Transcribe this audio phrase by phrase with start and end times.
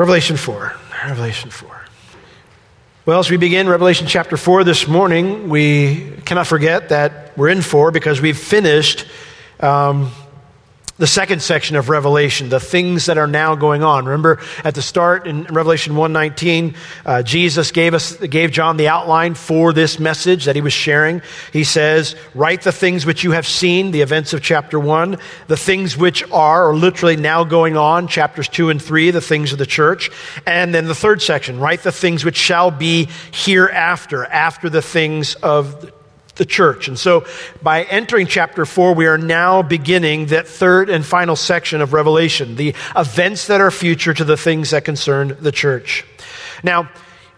[0.00, 0.74] Revelation 4.
[1.08, 1.68] Revelation 4.
[3.04, 7.60] Well, as we begin Revelation chapter 4 this morning, we cannot forget that we're in
[7.60, 9.04] 4 because we've finished
[9.60, 10.10] um,
[11.00, 14.04] the second section of Revelation, the things that are now going on.
[14.04, 16.74] Remember at the start in Revelation 119,
[17.06, 21.22] uh, Jesus gave us, gave John the outline for this message that he was sharing.
[21.54, 25.16] He says, write the things which you have seen, the events of chapter one,
[25.46, 29.52] the things which are, or literally now going on, chapters two and three, the things
[29.52, 30.10] of the church.
[30.46, 35.34] And then the third section, write the things which shall be hereafter, after the things
[35.36, 35.90] of
[36.40, 36.88] the church.
[36.88, 37.26] And so
[37.62, 42.56] by entering chapter 4, we are now beginning that third and final section of Revelation,
[42.56, 46.06] the events that are future to the things that concern the church.
[46.64, 46.88] Now,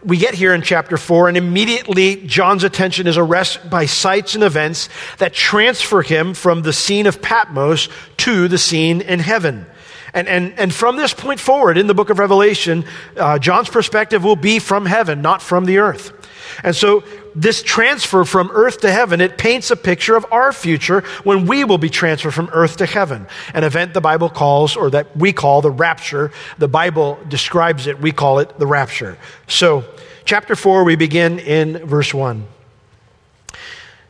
[0.04, 4.44] we get here in chapter 4, and immediately John's attention is arrested by sights and
[4.44, 4.88] events
[5.18, 9.66] that transfer him from the scene of Patmos to the scene in heaven.
[10.14, 12.84] And, and, and from this point forward in the book of Revelation,
[13.16, 16.21] uh, John's perspective will be from heaven, not from the earth.
[16.62, 21.00] And so this transfer from earth to heaven, it paints a picture of our future
[21.24, 23.26] when we will be transferred from earth to heaven.
[23.54, 26.30] An event the Bible calls, or that we call the rapture.
[26.58, 29.18] The Bible describes it, we call it the rapture.
[29.46, 29.84] So,
[30.24, 32.46] chapter 4, we begin in verse 1.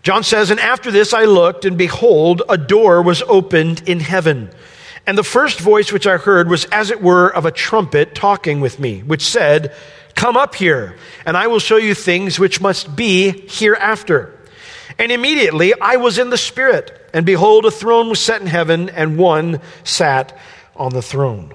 [0.03, 4.51] John says, And after this I looked, and behold, a door was opened in heaven.
[5.07, 8.61] And the first voice which I heard was as it were of a trumpet talking
[8.61, 9.75] with me, which said,
[10.15, 14.39] Come up here, and I will show you things which must be hereafter.
[14.99, 18.89] And immediately I was in the Spirit, and behold, a throne was set in heaven,
[18.91, 20.39] and one sat
[20.77, 21.55] on the throne.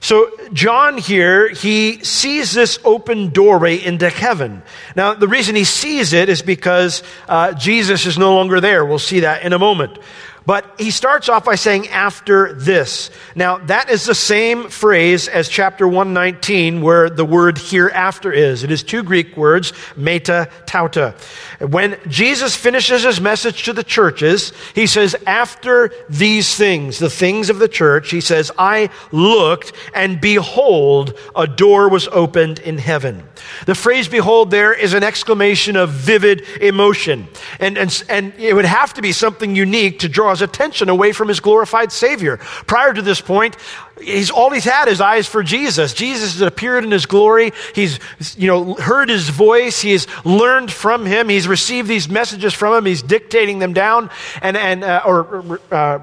[0.00, 4.62] So, John here, he sees this open doorway into heaven.
[4.96, 8.84] Now, the reason he sees it is because uh, Jesus is no longer there.
[8.84, 9.96] We'll see that in a moment.
[10.44, 13.10] But he starts off by saying, after this.
[13.34, 18.64] Now, that is the same phrase as chapter 119, where the word hereafter is.
[18.64, 21.14] It is two Greek words, meta, tauta.
[21.60, 27.48] When Jesus finishes his message to the churches, he says, after these things, the things
[27.48, 33.22] of the church, he says, I looked and behold, a door was opened in heaven.
[33.66, 37.28] The phrase behold there is an exclamation of vivid emotion.
[37.60, 41.12] And, and, and it would have to be something unique to draw his attention away
[41.12, 42.38] from his glorified Savior.
[42.66, 43.56] Prior to this point,
[44.00, 45.94] he's all he's had is eyes for Jesus.
[45.94, 47.52] Jesus has appeared in his glory.
[47.74, 48.00] He's,
[48.36, 49.80] you know, heard his voice.
[49.80, 51.28] He's learned from him.
[51.28, 52.84] He's received these messages from him.
[52.84, 54.10] He's dictating them down
[54.42, 56.00] and, and, uh, or, uh,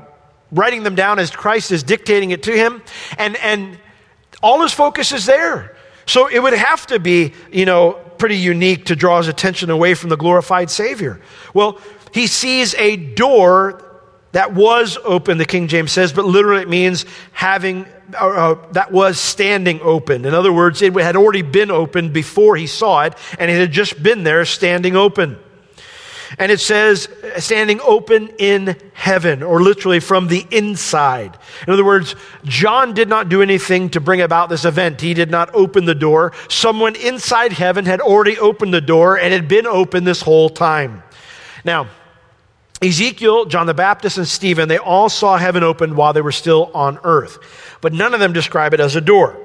[0.51, 2.81] writing them down as Christ is dictating it to him.
[3.17, 3.77] And, and
[4.41, 5.75] all his focus is there.
[6.05, 9.93] So it would have to be, you know, pretty unique to draw his attention away
[9.93, 11.21] from the glorified Savior.
[11.53, 11.79] Well,
[12.13, 13.83] he sees a door
[14.31, 17.85] that was open, the King James says, but literally it means having,
[18.17, 20.25] uh, that was standing open.
[20.25, 23.71] In other words, it had already been open before he saw it, and it had
[23.71, 25.37] just been there standing open.
[26.37, 31.35] And it says, standing open in heaven, or literally from the inside.
[31.65, 35.01] In other words, John did not do anything to bring about this event.
[35.01, 36.33] He did not open the door.
[36.47, 41.01] Someone inside heaven had already opened the door and had been open this whole time.
[41.65, 41.87] Now,
[42.81, 46.71] Ezekiel, John the Baptist, and Stephen, they all saw heaven opened while they were still
[46.73, 47.37] on earth.
[47.81, 49.37] But none of them describe it as a door.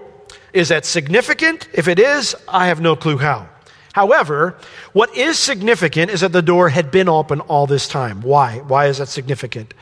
[0.52, 1.68] Is that significant?
[1.72, 3.48] If it is, I have no clue how.
[3.94, 4.56] However,
[4.92, 8.22] what is significant is that the door had been open all this time.
[8.22, 8.58] Why?
[8.58, 9.72] Why is that significant?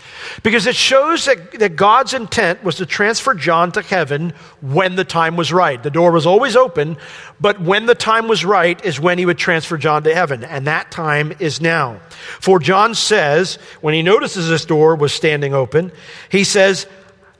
[0.43, 5.05] Because it shows that, that God's intent was to transfer John to heaven when the
[5.05, 5.83] time was right.
[5.83, 6.99] The door was always open,
[7.41, 10.45] but when the time was right is when he would transfer John to heaven.
[10.45, 11.99] And that time is now.
[12.39, 15.91] For John says, when he notices this door was standing open,
[16.29, 16.87] he says,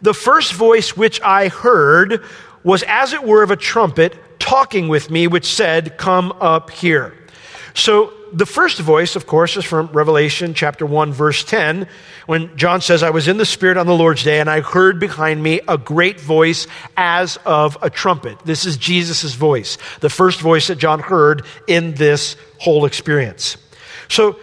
[0.01, 2.25] The first voice which I heard
[2.65, 7.15] was as it were of a trumpet talking with me, which said, Come up here.
[7.75, 11.87] So the first voice, of course, is from Revelation chapter 1, verse 10,
[12.27, 14.99] when John says, I was in the Spirit on the Lord's day, and I heard
[14.99, 18.39] behind me a great voice as of a trumpet.
[18.45, 23.57] This is Jesus' voice, the first voice that John heard in this whole experience.
[24.09, 24.39] So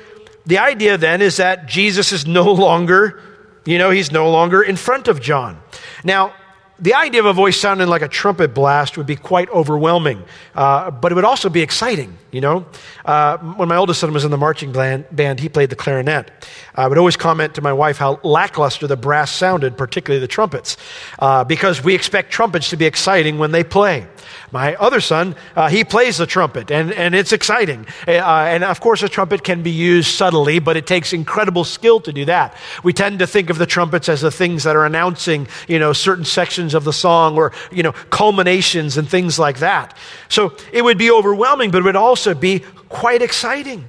[0.45, 3.21] the idea then is that Jesus is no longer,
[3.65, 5.61] you know, he's no longer in front of John.
[6.03, 6.33] Now,
[6.81, 10.23] the idea of a voice sounding like a trumpet blast would be quite overwhelming,
[10.55, 12.65] uh, but it would also be exciting, you know?
[13.05, 16.31] Uh, when my oldest son was in the marching band, he played the clarinet.
[16.75, 20.77] I would always comment to my wife how lackluster the brass sounded, particularly the trumpets,
[21.19, 24.07] uh, because we expect trumpets to be exciting when they play.
[24.51, 27.85] My other son, uh, he plays the trumpet, and, and it's exciting.
[28.07, 31.99] Uh, and of course, a trumpet can be used subtly, but it takes incredible skill
[32.01, 32.55] to do that.
[32.83, 35.93] We tend to think of the trumpets as the things that are announcing, you know,
[35.93, 39.97] certain sections of the song or, you know, culminations and things like that.
[40.29, 43.85] So it would be overwhelming, but it would also be quite exciting.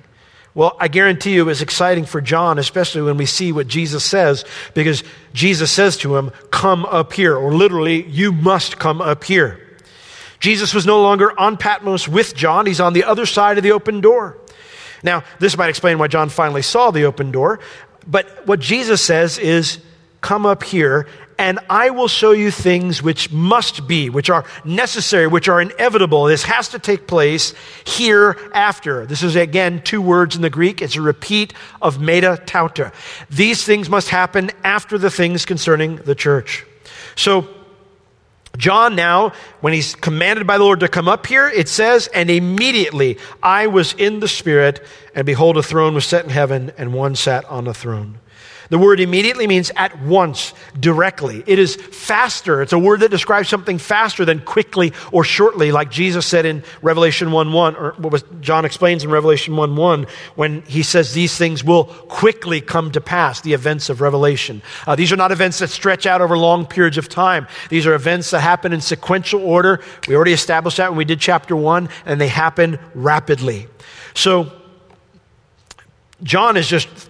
[0.55, 4.05] Well, I guarantee you it was exciting for John, especially when we see what Jesus
[4.05, 4.45] says,
[4.75, 9.70] because Jesus says to him, Come up here, or literally, you must come up here.
[10.41, 13.73] Jesus was no longer on Patmos with John, he's on the other side of the
[13.73, 14.39] open door.
[15.03, 17.61] Now, this might explain why John finally saw the open door,
[18.07, 19.79] but what Jesus says is,
[20.21, 21.07] Come up here
[21.41, 26.25] and I will show you things which must be, which are necessary, which are inevitable.
[26.25, 27.55] This has to take place
[27.87, 29.07] hereafter.
[29.07, 30.83] This is again two words in the Greek.
[30.83, 32.93] It's a repeat of meta tauta.
[33.31, 36.67] These things must happen after the things concerning the church.
[37.17, 37.49] So,
[38.61, 42.31] John now, when he's commanded by the Lord to come up here, it says, And
[42.31, 44.85] immediately I was in the Spirit,
[45.15, 48.19] and behold, a throne was set in heaven, and one sat on the throne.
[48.71, 51.43] The word immediately means at once, directly.
[51.45, 52.63] It is faster.
[52.63, 56.63] It's a word that describes something faster than quickly or shortly, like Jesus said in
[56.81, 60.07] Revelation 1 1, or what was John explains in Revelation 1 1,
[60.37, 64.63] when he says these things will quickly come to pass, the events of Revelation.
[64.87, 67.49] Uh, these are not events that stretch out over long periods of time.
[67.71, 69.83] These are events that happen in sequential order.
[70.07, 73.67] We already established that when we did chapter 1, and they happen rapidly.
[74.15, 74.53] So,
[76.23, 77.10] John is just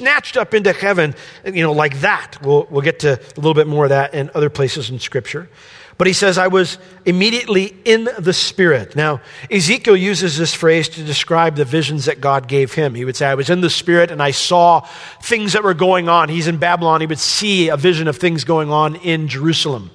[0.00, 1.14] snatched up into heaven,
[1.44, 2.38] you know, like that.
[2.42, 5.50] We'll, we'll get to a little bit more of that in other places in Scripture.
[5.98, 8.96] But he says, I was immediately in the Spirit.
[8.96, 9.20] Now,
[9.50, 12.94] Ezekiel uses this phrase to describe the visions that God gave him.
[12.94, 14.80] He would say, I was in the Spirit and I saw
[15.22, 16.30] things that were going on.
[16.30, 17.02] He's in Babylon.
[17.02, 19.90] He would see a vision of things going on in Jerusalem.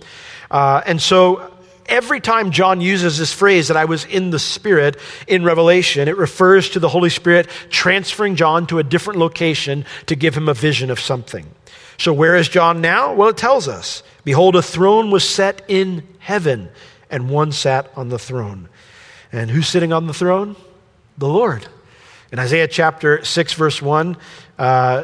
[0.51, 1.51] Uh, and so
[1.87, 4.97] every time John uses this phrase that I was in the Spirit
[5.27, 10.15] in Revelation, it refers to the Holy Spirit transferring John to a different location to
[10.15, 11.45] give him a vision of something.
[11.97, 13.13] So, where is John now?
[13.13, 16.69] Well, it tells us Behold, a throne was set in heaven,
[17.09, 18.69] and one sat on the throne.
[19.31, 20.55] And who's sitting on the throne?
[21.17, 21.67] The Lord.
[22.31, 24.17] In Isaiah chapter 6, verse 1,
[24.57, 25.03] uh,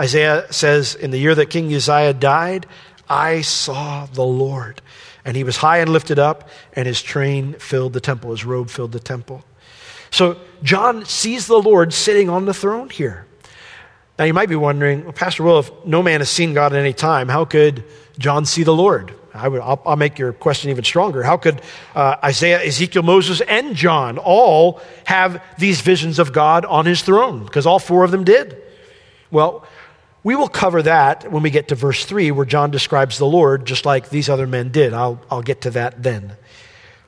[0.00, 2.66] Isaiah says, In the year that King Uzziah died,
[3.08, 4.80] I saw the Lord
[5.28, 8.70] and he was high and lifted up, and his train filled the temple, his robe
[8.70, 9.44] filled the temple.
[10.10, 13.26] So John sees the Lord sitting on the throne here.
[14.18, 16.78] Now you might be wondering, well, Pastor Will, if no man has seen God at
[16.78, 17.84] any time, how could
[18.18, 19.12] John see the Lord?
[19.34, 21.22] I would, I'll, I'll make your question even stronger.
[21.22, 21.60] How could
[21.94, 27.44] uh, Isaiah, Ezekiel, Moses, and John all have these visions of God on his throne?
[27.44, 28.56] Because all four of them did.
[29.30, 29.66] Well,
[30.28, 33.64] we will cover that when we get to verse 3, where John describes the Lord
[33.64, 34.92] just like these other men did.
[34.92, 36.36] I'll, I'll get to that then.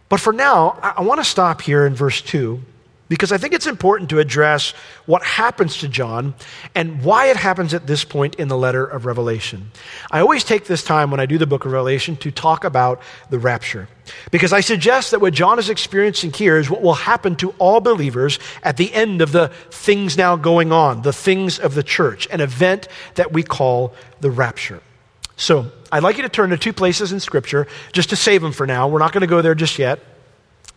[0.08, 2.62] But for now, I, I want to stop here in verse 2
[3.10, 4.70] because I think it's important to address
[5.04, 6.32] what happens to John
[6.76, 9.72] and why it happens at this point in the letter of Revelation.
[10.12, 13.02] I always take this time when I do the book of Revelation to talk about
[13.28, 13.88] the rapture.
[14.30, 17.80] Because I suggest that what John is experiencing here is what will happen to all
[17.80, 22.28] believers at the end of the things now going on, the things of the church,
[22.30, 22.86] an event
[23.16, 24.80] that we call the rapture.
[25.34, 28.52] So I'd like you to turn to two places in Scripture just to save them
[28.52, 28.86] for now.
[28.86, 29.98] We're not going to go there just yet.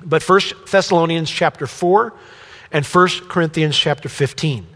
[0.05, 2.13] But 1 Thessalonians chapter 4
[2.71, 4.67] and 1 Corinthians chapter 15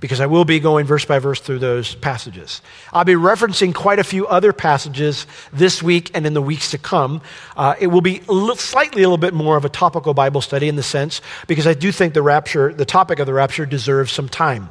[0.00, 2.60] because I will be going verse by verse through those passages.
[2.92, 6.78] I'll be referencing quite a few other passages this week and in the weeks to
[6.78, 7.22] come.
[7.56, 8.20] Uh, it will be
[8.56, 11.74] slightly a little bit more of a topical Bible study in the sense because I
[11.74, 14.70] do think the rapture, the topic of the rapture, deserves some time.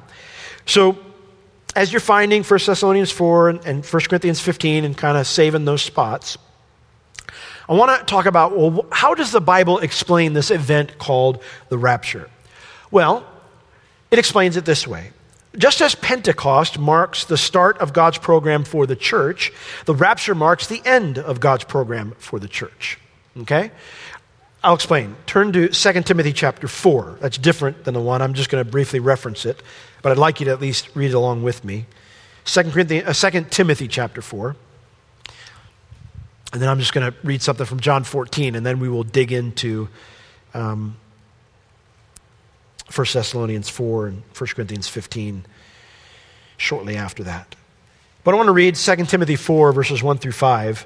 [0.65, 0.97] So,
[1.73, 5.63] as you're finding 1 Thessalonians 4 and, and 1 Corinthians 15 and kind of saving
[5.63, 6.37] those spots,
[7.71, 11.77] I want to talk about well, how does the Bible explain this event called the
[11.77, 12.29] rapture?
[12.91, 13.25] Well,
[14.11, 15.11] it explains it this way.
[15.57, 19.53] Just as Pentecost marks the start of God's program for the church,
[19.85, 22.99] the rapture marks the end of God's program for the church.
[23.37, 23.71] Okay?
[24.61, 25.15] I'll explain.
[25.25, 27.19] Turn to 2 Timothy chapter 4.
[27.21, 28.21] That's different than the one.
[28.21, 29.63] I'm just going to briefly reference it,
[30.01, 31.85] but I'd like you to at least read it along with me.
[32.43, 34.57] 2, Corinthians, uh, 2 Timothy chapter 4.
[36.51, 39.03] And then I'm just going to read something from John 14, and then we will
[39.03, 39.87] dig into
[40.53, 40.97] um,
[42.93, 45.45] 1 Thessalonians 4 and 1 Corinthians 15
[46.57, 47.55] shortly after that.
[48.23, 50.85] But I want to read 2 Timothy 4, verses 1 through 5.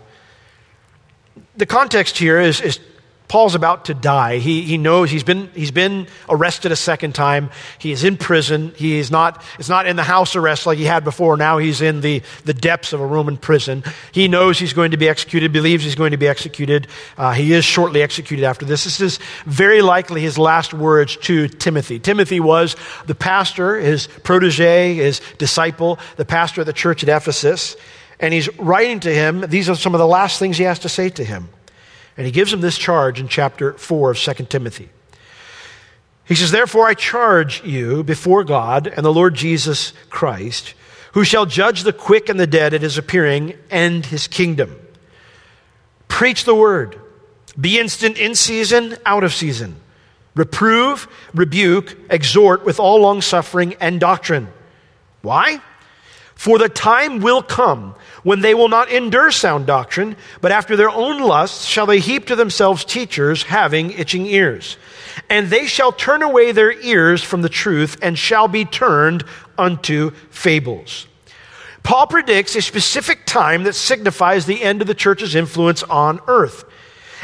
[1.57, 2.79] The context here is, is
[3.27, 4.37] Paul's about to die.
[4.37, 7.49] He, he knows he's been, he's been arrested a second time.
[7.79, 8.71] He is in prison.
[8.75, 11.35] He is not, it's not in the house arrest like he had before.
[11.35, 13.83] Now he's in the, the depths of a Roman prison.
[14.11, 16.87] He knows he's going to be executed, believes he's going to be executed.
[17.17, 18.83] Uh, he is shortly executed after this.
[18.83, 21.97] This is very likely his last words to Timothy.
[21.97, 22.75] Timothy was
[23.07, 27.75] the pastor, his protege, his disciple, the pastor of the church at Ephesus.
[28.19, 29.41] And he's writing to him.
[29.41, 31.49] These are some of the last things he has to say to him.
[32.17, 34.89] And he gives him this charge in chapter 4 of 2 Timothy.
[36.25, 40.73] He says, Therefore I charge you before God and the Lord Jesus Christ,
[41.13, 44.75] who shall judge the quick and the dead at his appearing and his kingdom.
[46.07, 46.99] Preach the word.
[47.59, 49.75] Be instant in season, out of season.
[50.33, 54.49] Reprove, rebuke, exhort with all longsuffering and doctrine.
[55.21, 55.61] Why?
[56.35, 57.95] For the time will come
[58.25, 62.25] when they will not endure sound doctrine, but after their own lusts shall they heap
[62.25, 64.77] to themselves teachers having itching ears.
[65.29, 69.23] And they shall turn away their ears from the truth and shall be turned
[69.59, 71.05] unto fables.
[71.83, 76.65] Paul predicts a specific time that signifies the end of the church's influence on earth.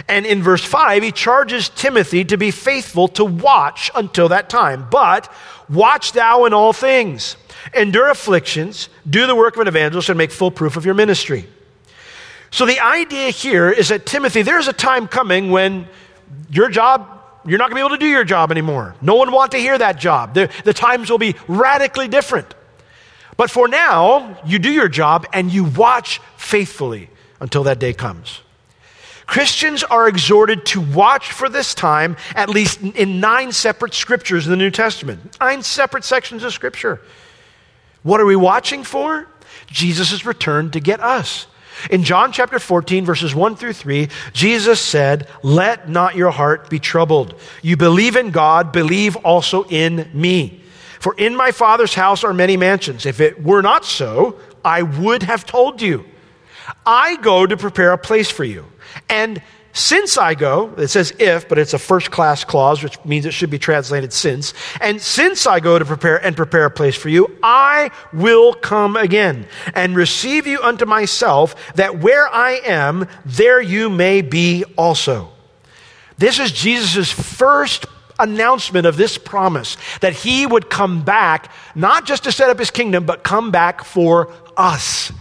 [0.08, 4.88] And in verse 5, he charges Timothy to be faithful to watch until that time.
[4.90, 5.32] But
[5.70, 7.38] watch thou in all things
[7.76, 11.46] endure afflictions, do the work of an evangelist, and make full proof of your ministry.
[12.50, 15.88] So the idea here is that Timothy, there's a time coming when
[16.50, 17.08] your job,
[17.46, 18.96] you're not going to be able to do your job anymore.
[19.02, 20.34] No one want to hear that job.
[20.34, 22.54] The, the times will be radically different.
[23.38, 28.42] But for now, you do your job and you watch faithfully until that day comes.
[29.32, 34.52] Christians are exhorted to watch for this time, at least in nine separate scriptures in
[34.52, 35.40] the New Testament.
[35.40, 37.00] Nine separate sections of scripture.
[38.04, 39.30] What are we watching for?
[39.68, 41.48] Jesus' return to get us.
[41.90, 46.80] In John chapter 14, verses 1 through 3, Jesus said, Let not your heart be
[46.80, 47.34] troubled.
[47.62, 50.62] You believe in God, believe also in me.
[51.00, 53.06] For in my Father's house are many mansions.
[53.06, 56.04] If it were not so, I would have told you.
[56.86, 58.66] I go to prepare a place for you.
[59.10, 59.42] And
[59.74, 63.32] since I go, it says if, but it's a first class clause, which means it
[63.34, 64.54] should be translated since.
[64.82, 68.98] And since I go to prepare and prepare a place for you, I will come
[68.98, 75.32] again and receive you unto myself, that where I am, there you may be also.
[76.18, 77.86] This is Jesus' first
[78.20, 82.72] announcement of this promise that he would come back, not just to set up his
[82.72, 85.12] kingdom, but come back for us.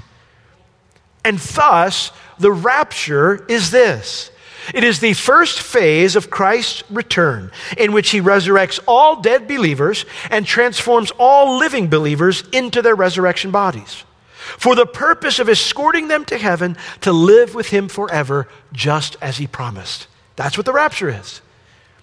[1.25, 4.31] And thus, the rapture is this
[4.75, 10.05] it is the first phase of Christ's return in which he resurrects all dead believers
[10.31, 14.05] and transforms all living believers into their resurrection bodies
[14.59, 19.39] for the purpose of escorting them to heaven to live with him forever, just as
[19.39, 20.07] he promised.
[20.37, 21.41] That's what the rapture is.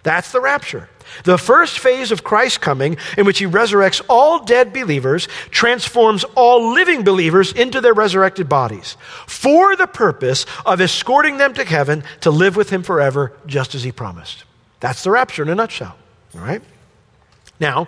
[0.03, 0.89] That's the rapture.
[1.23, 6.73] The first phase of Christ's coming, in which he resurrects all dead believers, transforms all
[6.73, 12.31] living believers into their resurrected bodies for the purpose of escorting them to heaven to
[12.31, 14.43] live with him forever, just as he promised.
[14.79, 15.95] That's the rapture in a nutshell.
[16.35, 16.61] All right?
[17.59, 17.87] Now,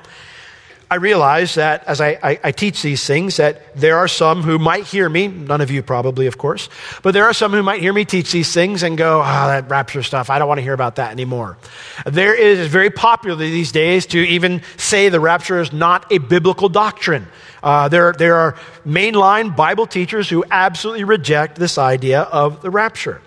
[0.92, 4.58] I realize that as I, I, I, teach these things, that there are some who
[4.58, 6.68] might hear me, none of you probably, of course,
[7.04, 9.48] but there are some who might hear me teach these things and go, ah, oh,
[9.50, 11.60] that rapture stuff, I don't want to hear about that anymore.
[12.08, 16.70] There is very popular these days to even say the rapture is not a biblical
[16.70, 17.28] doctrine.
[17.62, 18.54] Uh, there, there are
[18.84, 23.22] mainline Bible teachers who absolutely reject this idea of the rapture.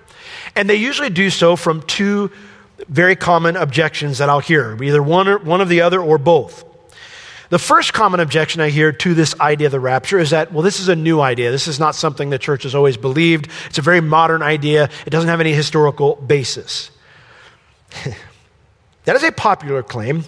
[0.57, 2.33] And they usually do so from two
[2.88, 6.64] very common objections that I'll hear, either one, or, one of the other or both.
[7.52, 10.62] The first common objection I hear to this idea of the rapture is that, well,
[10.62, 11.50] this is a new idea.
[11.50, 13.47] This is not something the church has always believed.
[13.66, 14.88] It's a very modern idea.
[15.04, 16.90] It doesn't have any historical basis.
[19.04, 20.25] that is a popular claim,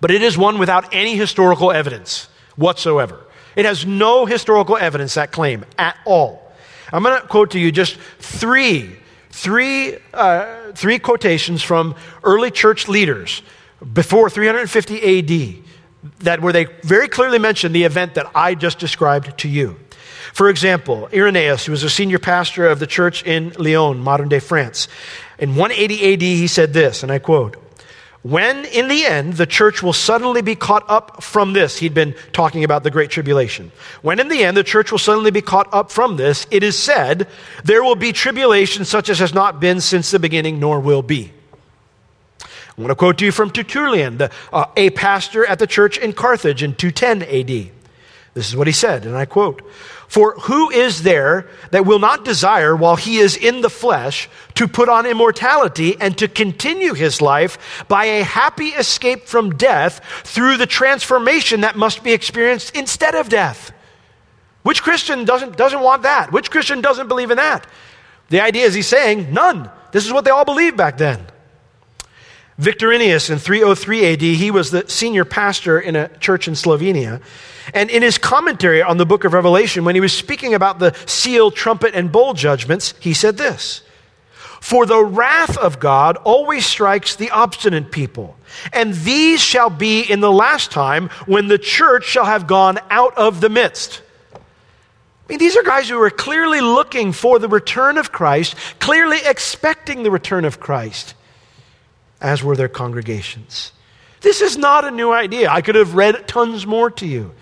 [0.00, 3.26] but it is one without any historical evidence whatsoever.
[3.56, 6.52] It has no historical evidence, that claim, at all.
[6.92, 8.94] I'm going to quote to you just three,
[9.30, 13.42] three, uh, three quotations from early church leaders
[13.92, 15.65] before 350 AD
[16.20, 19.76] that where they very clearly mention the event that I just described to you.
[20.32, 24.40] For example, Irenaeus, who was a senior pastor of the church in Lyon, modern day
[24.40, 24.88] France,
[25.38, 27.56] in 180 AD, he said this, and I quote,
[28.22, 32.16] when in the end the church will suddenly be caught up from this, he'd been
[32.32, 33.70] talking about the Great Tribulation.
[34.02, 36.76] When in the end the church will suddenly be caught up from this, it is
[36.76, 37.28] said,
[37.62, 41.32] there will be tribulation such as has not been since the beginning, nor will be.
[42.76, 45.96] I want to quote to you from Tertullian, the, uh, a pastor at the church
[45.96, 47.70] in Carthage in 210 AD.
[48.34, 49.66] This is what he said, and I quote
[50.08, 54.68] For who is there that will not desire, while he is in the flesh, to
[54.68, 60.58] put on immortality and to continue his life by a happy escape from death through
[60.58, 63.72] the transformation that must be experienced instead of death?
[64.64, 66.30] Which Christian doesn't, doesn't want that?
[66.30, 67.66] Which Christian doesn't believe in that?
[68.28, 69.70] The idea is he's saying, none.
[69.92, 71.24] This is what they all believed back then.
[72.58, 77.20] Victorinus in 303 AD, he was the senior pastor in a church in Slovenia.
[77.74, 80.94] And in his commentary on the book of Revelation, when he was speaking about the
[81.04, 83.82] seal, trumpet, and bowl judgments, he said this
[84.60, 88.36] For the wrath of God always strikes the obstinate people,
[88.72, 93.18] and these shall be in the last time when the church shall have gone out
[93.18, 94.00] of the midst.
[94.34, 94.38] I
[95.28, 100.04] mean, these are guys who are clearly looking for the return of Christ, clearly expecting
[100.04, 101.15] the return of Christ
[102.20, 103.72] as were their congregations.
[104.20, 105.50] This is not a new idea.
[105.50, 107.32] I could have read tons more to you.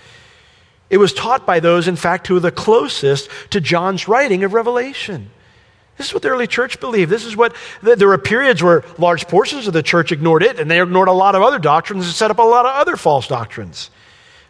[0.90, 4.52] It was taught by those, in fact, who are the closest to John's writing of
[4.52, 5.30] Revelation.
[5.96, 7.10] This is what the early church believed.
[7.10, 10.70] This is what there were periods where large portions of the church ignored it, and
[10.70, 13.28] they ignored a lot of other doctrines and set up a lot of other false
[13.28, 13.90] doctrines.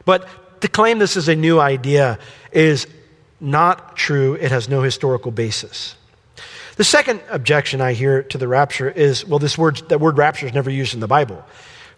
[0.05, 0.27] But
[0.63, 2.19] to claim this is a new idea
[2.51, 2.87] is
[3.41, 4.35] not true.
[4.35, 5.97] It has no historical basis.
[6.77, 10.47] The second objection I hear to the rapture is well, this word, that word rapture
[10.47, 11.45] is never used in the Bible.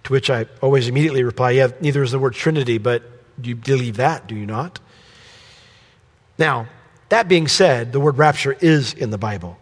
[0.05, 3.03] To which I always immediately reply, yeah, neither is the word Trinity, but
[3.43, 4.79] you believe that, do you not?
[6.39, 6.69] Now,
[7.09, 9.59] that being said, the word rapture is in the Bible.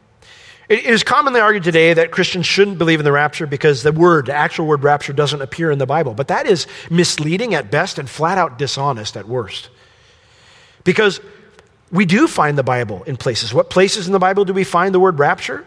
[0.68, 4.26] It is commonly argued today that Christians shouldn't believe in the rapture because the word,
[4.26, 6.14] the actual word rapture, doesn't appear in the Bible.
[6.14, 9.68] But that is misleading at best and flat out dishonest at worst.
[10.82, 11.20] Because
[11.90, 13.54] we do find the Bible in places.
[13.54, 15.64] What places in the Bible do we find the word rapture?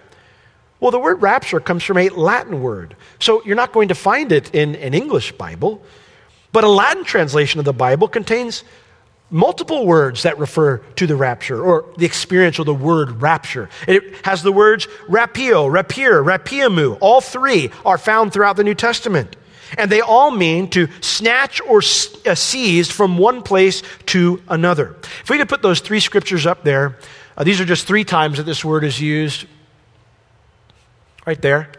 [0.80, 2.96] Well, the word rapture comes from a Latin word.
[3.20, 5.82] So you're not going to find it in an English Bible.
[6.52, 8.64] But a Latin translation of the Bible contains
[9.30, 13.70] multiple words that refer to the rapture or the experience of the word rapture.
[13.88, 16.98] It has the words rapio, rapir, rapiamu.
[17.02, 19.36] All three are found throughout the New Testament.
[19.78, 24.96] And they all mean to snatch or uh, seize from one place to another.
[25.22, 26.98] If we could put those three scriptures up there,
[27.38, 29.46] uh, these are just three times that this word is used.
[31.26, 31.70] Right there.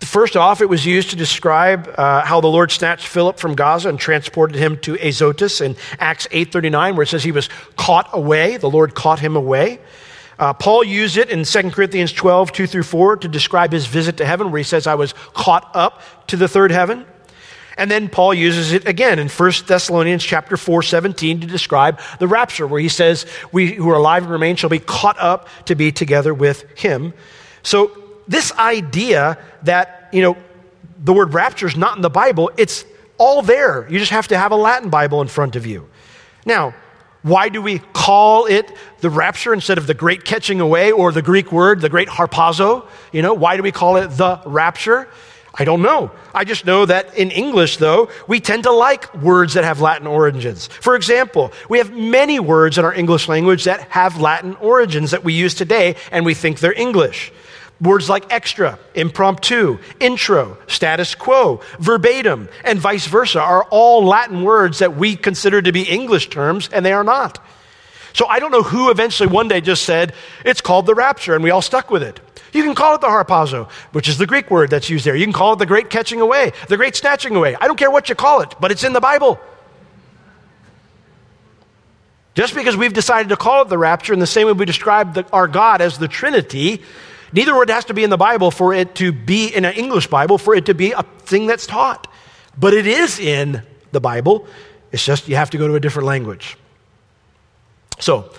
[0.00, 3.88] First off, it was used to describe uh, how the Lord snatched Philip from Gaza
[3.88, 8.56] and transported him to Azotus in Acts 8.39, where it says he was caught away.
[8.56, 9.80] The Lord caught him away.
[10.38, 14.16] Uh, Paul used it in 2 Corinthians 12, 2 through 4, to describe his visit
[14.18, 17.06] to heaven, where he says, I was caught up to the third heaven.
[17.76, 22.28] And then Paul uses it again in 1 Thessalonians chapter 4, 17 to describe the
[22.28, 25.74] rapture, where he says, We who are alive and remain shall be caught up to
[25.74, 27.14] be together with him.
[27.62, 27.90] So
[28.28, 30.36] this idea that, you know,
[31.02, 32.84] the word rapture is not in the Bible, it's
[33.18, 33.88] all there.
[33.90, 35.88] You just have to have a Latin Bible in front of you.
[36.46, 36.74] Now,
[37.24, 41.22] why do we call it the rapture instead of the great catching away or the
[41.22, 42.86] Greek word, the great harpazo?
[43.12, 45.08] You know, why do we call it the rapture?
[45.54, 46.10] I don't know.
[46.34, 50.06] I just know that in English, though, we tend to like words that have Latin
[50.06, 50.66] origins.
[50.66, 55.24] For example, we have many words in our English language that have Latin origins that
[55.24, 57.32] we use today, and we think they're English.
[57.80, 64.78] Words like extra, impromptu, intro, status quo, verbatim, and vice versa are all Latin words
[64.78, 67.44] that we consider to be English terms, and they are not.
[68.12, 71.42] So I don't know who eventually one day just said, it's called the rapture, and
[71.42, 72.20] we all stuck with it.
[72.52, 75.16] You can call it the harpazo, which is the Greek word that's used there.
[75.16, 77.56] You can call it the great catching away, the great snatching away.
[77.60, 79.40] I don't care what you call it, but it's in the Bible.
[82.34, 85.14] Just because we've decided to call it the rapture in the same way we describe
[85.14, 86.82] the, our God as the Trinity,
[87.34, 90.06] Neither word has to be in the Bible for it to be in an English
[90.06, 92.06] Bible, for it to be a thing that's taught.
[92.56, 94.46] But it is in the Bible.
[94.92, 96.56] It's just you have to go to a different language.
[97.98, 98.30] So,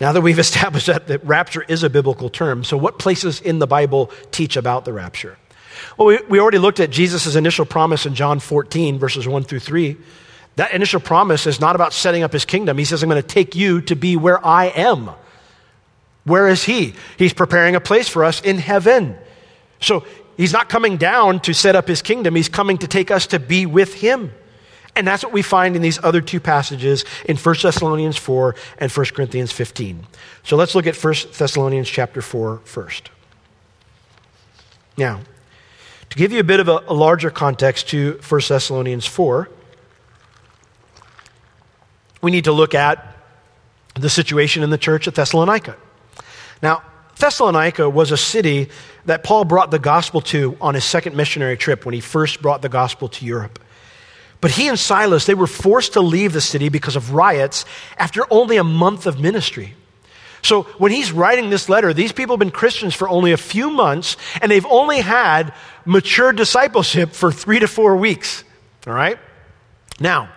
[0.00, 3.58] now that we've established that the rapture is a biblical term, so what places in
[3.58, 5.36] the Bible teach about the rapture?
[5.98, 9.60] Well, we, we already looked at Jesus' initial promise in John 14, verses 1 through
[9.60, 9.98] 3.
[10.56, 12.78] That initial promise is not about setting up his kingdom.
[12.78, 15.10] He says, I'm going to take you to be where I am.
[16.30, 16.94] Where is he?
[17.18, 19.18] He's preparing a place for us in heaven.
[19.80, 23.26] So he's not coming down to set up his kingdom, he's coming to take us
[23.28, 24.32] to be with him.
[24.94, 28.92] And that's what we find in these other two passages in 1 Thessalonians 4 and
[28.92, 30.06] 1 Corinthians 15.
[30.44, 33.10] So let's look at 1 Thessalonians chapter 4 first.
[34.96, 35.20] Now,
[36.10, 39.48] to give you a bit of a, a larger context to 1 Thessalonians 4,
[42.22, 43.16] we need to look at
[43.94, 45.76] the situation in the church at Thessalonica.
[46.62, 46.82] Now,
[47.16, 48.68] Thessalonica was a city
[49.06, 52.62] that Paul brought the gospel to on his second missionary trip when he first brought
[52.62, 53.58] the gospel to Europe.
[54.40, 57.66] But he and Silas, they were forced to leave the city because of riots
[57.98, 59.74] after only a month of ministry.
[60.42, 63.70] So when he's writing this letter, these people have been Christians for only a few
[63.70, 65.52] months, and they've only had
[65.84, 68.44] mature discipleship for three to four weeks.
[68.86, 69.18] All right?
[69.98, 70.30] Now,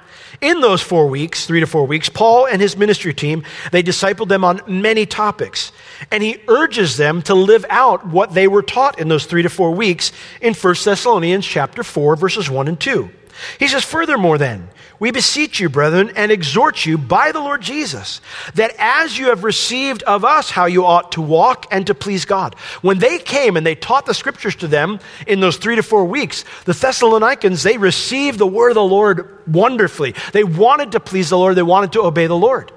[0.44, 4.28] in those four weeks, three to four weeks, Paul and his ministry team, they discipled
[4.28, 5.72] them on many topics.
[6.12, 9.50] And he urges them to live out what they were taught in those three to
[9.50, 13.10] four weeks in 1 Thessalonians chapter 4, verses 1 and 2.
[13.58, 18.22] He says, Furthermore, then, we beseech you, brethren, and exhort you by the Lord Jesus,
[18.56, 22.26] that as you have received of us how you ought to walk and to please
[22.26, 22.56] God.
[22.82, 26.06] When they came and they taught the scriptures to them in those three to four
[26.06, 30.16] weeks, the Thessalonians, they received the word of the Lord wonderfully.
[30.32, 32.72] They wanted to please the Lord, they wanted to obey the Lord.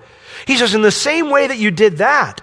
[0.47, 2.43] He says, In the same way that you did that,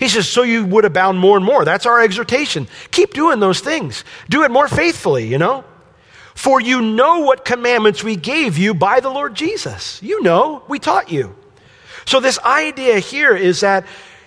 [0.00, 1.66] he says, so you would abound more and more.
[1.66, 2.68] That's our exhortation.
[2.90, 4.02] Keep doing those things.
[4.30, 5.62] Do it more faithfully, you know?
[6.34, 10.02] For you know what commandments we gave you by the Lord Jesus.
[10.02, 11.36] You know, we taught you.
[12.06, 13.86] So, this idea here is that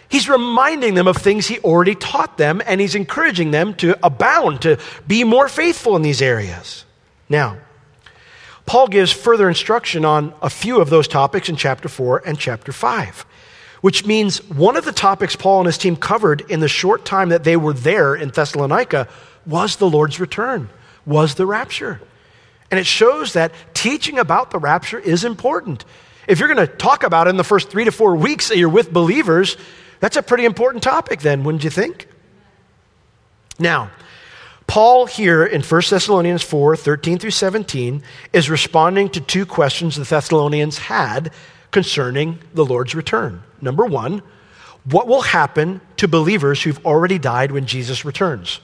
[0.10, 4.62] he's reminding them of things he already taught them, and he's encouraging them to abound,
[4.62, 6.86] to be more faithful in these areas.
[7.30, 7.58] Now,
[8.66, 12.72] Paul gives further instruction on a few of those topics in chapter 4 and chapter
[12.72, 13.26] 5,
[13.82, 17.30] which means one of the topics Paul and his team covered in the short time
[17.30, 19.10] that they were there in Thessalonica
[19.46, 20.70] was the Lord's return
[21.06, 22.02] was the rapture.
[22.72, 25.86] And it shows that teaching about the rapture is important.
[26.28, 28.58] If you're going to talk about it in the first three to four weeks that
[28.58, 29.58] you're with believers,
[30.00, 32.08] that's a pretty important topic, then, wouldn't you think?
[33.60, 33.92] Now,
[34.66, 40.04] Paul here in 1 Thessalonians 4 13 through 17 is responding to two questions the
[40.04, 41.32] Thessalonians had
[41.72, 43.44] concerning the Lord's return.
[43.62, 44.22] Number one,
[44.86, 48.60] what will happen to believers who've already died when Jesus returns?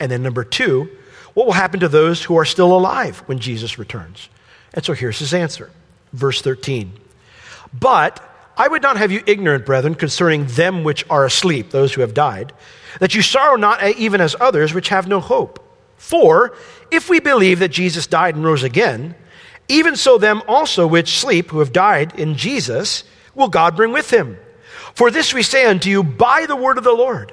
[0.00, 0.88] And then number two,
[1.34, 4.28] what will happen to those who are still alive when Jesus returns?
[4.74, 5.70] And so here's his answer.
[6.12, 6.92] Verse 13.
[7.72, 8.22] But
[8.56, 12.14] I would not have you ignorant, brethren, concerning them which are asleep, those who have
[12.14, 12.52] died,
[13.00, 15.58] that you sorrow not eh, even as others which have no hope.
[15.96, 16.54] For
[16.90, 19.14] if we believe that Jesus died and rose again,
[19.68, 24.12] even so them also which sleep, who have died in Jesus, will God bring with
[24.12, 24.36] him.
[24.94, 27.32] For this we say unto you by the word of the Lord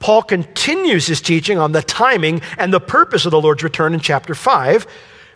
[0.00, 4.00] Paul continues his teaching on the timing and the purpose of the Lord's return in
[4.00, 4.86] chapter 5.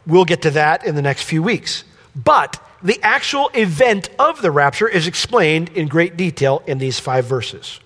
[0.07, 1.85] We'll get to that in the next few weeks.
[2.15, 7.25] But the actual event of the rapture is explained in great detail in these five
[7.25, 7.81] verses.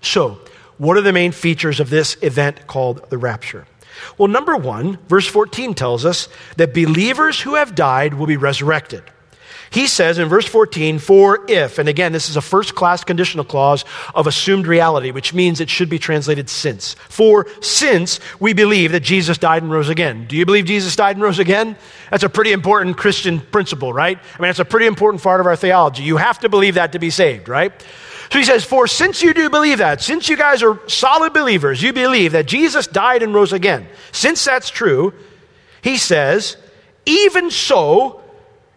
[0.00, 0.40] So,
[0.78, 3.66] what are the main features of this event called the rapture?
[4.16, 9.02] Well, number one, verse 14 tells us that believers who have died will be resurrected.
[9.70, 13.44] He says in verse 14, for if, and again, this is a first class conditional
[13.44, 13.84] clause
[14.16, 16.94] of assumed reality, which means it should be translated since.
[16.94, 20.26] For since we believe that Jesus died and rose again.
[20.26, 21.76] Do you believe Jesus died and rose again?
[22.10, 24.18] That's a pretty important Christian principle, right?
[24.18, 26.02] I mean, it's a pretty important part of our theology.
[26.02, 27.72] You have to believe that to be saved, right?
[28.32, 31.80] So he says, For since you do believe that, since you guys are solid believers,
[31.80, 35.14] you believe that Jesus died and rose again, since that's true,
[35.82, 36.56] he says,
[37.06, 38.19] even so,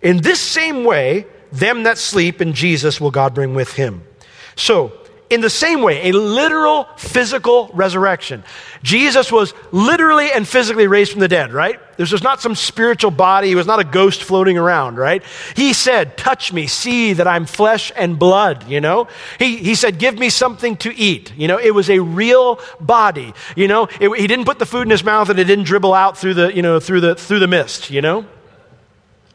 [0.04, 4.04] in this same way, them that sleep in Jesus will God bring with him.
[4.56, 4.92] So,
[5.30, 8.44] in the same way, a literal physical resurrection.
[8.84, 11.80] Jesus was literally and physically raised from the dead, right?
[11.98, 13.48] This was not some spiritual body.
[13.48, 15.24] He was not a ghost floating around, right?
[15.56, 19.08] He said, Touch me, see that I'm flesh and blood, you know?
[19.40, 21.34] He, he said, Give me something to eat.
[21.36, 23.34] You know, it was a real body.
[23.56, 25.96] You know, it, he didn't put the food in his mouth and it didn't dribble
[25.96, 28.26] out through the, you know, through the, through the mist, you know?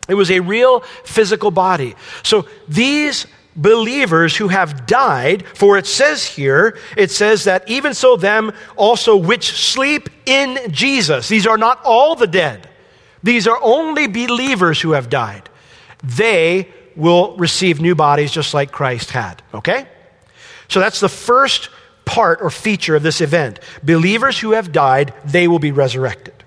[0.09, 1.95] It was a real physical body.
[2.23, 8.17] So these believers who have died, for it says here, it says that even so,
[8.17, 11.29] them also which sleep in Jesus.
[11.29, 12.69] These are not all the dead,
[13.23, 15.49] these are only believers who have died.
[16.03, 19.43] They will receive new bodies just like Christ had.
[19.53, 19.89] Okay?
[20.69, 21.71] So that's the first
[22.05, 23.61] part or feature of this event.
[23.83, 26.38] Believers who have died, they will be resurrected.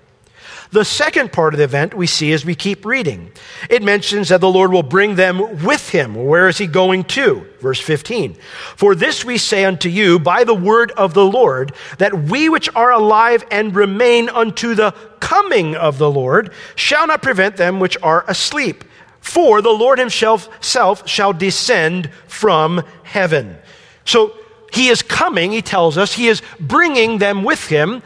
[0.72, 3.30] The second part of the event we see as we keep reading.
[3.68, 6.14] It mentions that the Lord will bring them with him.
[6.14, 7.46] Where is he going to?
[7.60, 8.38] Verse 15.
[8.76, 12.70] For this we say unto you by the word of the Lord, that we which
[12.74, 17.98] are alive and remain unto the coming of the Lord shall not prevent them which
[18.02, 18.82] are asleep.
[19.20, 23.58] For the Lord himself self shall descend from heaven.
[24.06, 24.34] So
[24.72, 26.14] he is coming, he tells us.
[26.14, 28.02] He is bringing them with him.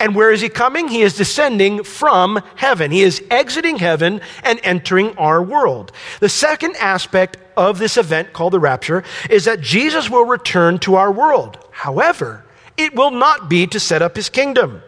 [0.00, 0.88] And where is he coming?
[0.88, 2.90] He is descending from heaven.
[2.90, 5.92] He is exiting heaven and entering our world.
[6.20, 10.94] The second aspect of this event called the rapture is that Jesus will return to
[10.94, 11.58] our world.
[11.70, 12.46] However,
[12.78, 14.82] it will not be to set up his kingdom.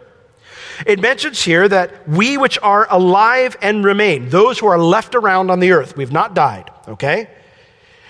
[0.87, 5.51] It mentions here that we which are alive and remain, those who are left around
[5.51, 7.29] on the earth, we've not died, okay?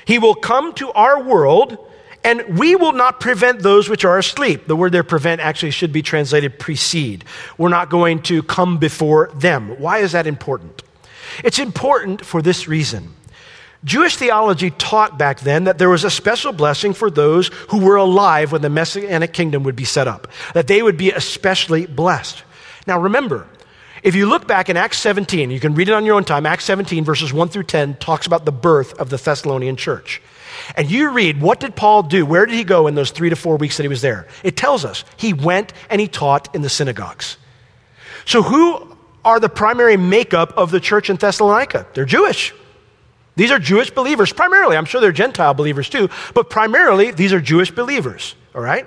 [0.05, 1.77] He will come to our world
[2.25, 4.67] and we will not prevent those which are asleep.
[4.67, 7.25] The word there, prevent, actually should be translated precede.
[7.59, 9.81] We're not going to come before them.
[9.81, 10.83] Why is that important?
[11.43, 13.15] It's important for this reason.
[13.85, 17.97] Jewish theology taught back then that there was a special blessing for those who were
[17.97, 22.45] alive when the Messianic kingdom would be set up, that they would be especially blessed.
[22.87, 23.49] Now remember,
[24.05, 26.47] if you look back in Acts 17, you can read it on your own time.
[26.47, 30.23] Acts 17, verses 1 through 10, talks about the birth of the Thessalonian church.
[30.77, 32.25] And you read, what did Paul do?
[32.25, 34.27] Where did he go in those three to four weeks that he was there?
[34.43, 37.37] It tells us he went and he taught in the synagogues.
[38.25, 41.87] So, who are the primary makeup of the church in Thessalonica?
[41.95, 42.55] They're Jewish.
[43.37, 44.77] These are Jewish believers, primarily.
[44.77, 48.87] I'm sure they're Gentile believers too, but primarily these are Jewish believers, all right?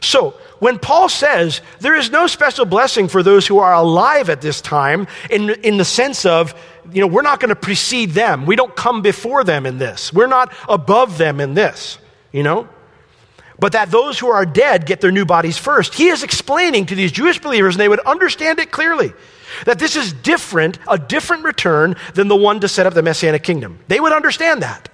[0.00, 4.40] So, when Paul says there is no special blessing for those who are alive at
[4.40, 6.54] this time, in, in the sense of,
[6.92, 8.46] you know, we're not going to precede them.
[8.46, 10.12] We don't come before them in this.
[10.12, 11.98] We're not above them in this,
[12.32, 12.68] you know?
[13.58, 15.94] But that those who are dead get their new bodies first.
[15.94, 19.12] He is explaining to these Jewish believers, and they would understand it clearly,
[19.64, 23.42] that this is different, a different return than the one to set up the Messianic
[23.42, 23.80] kingdom.
[23.88, 24.88] They would understand that,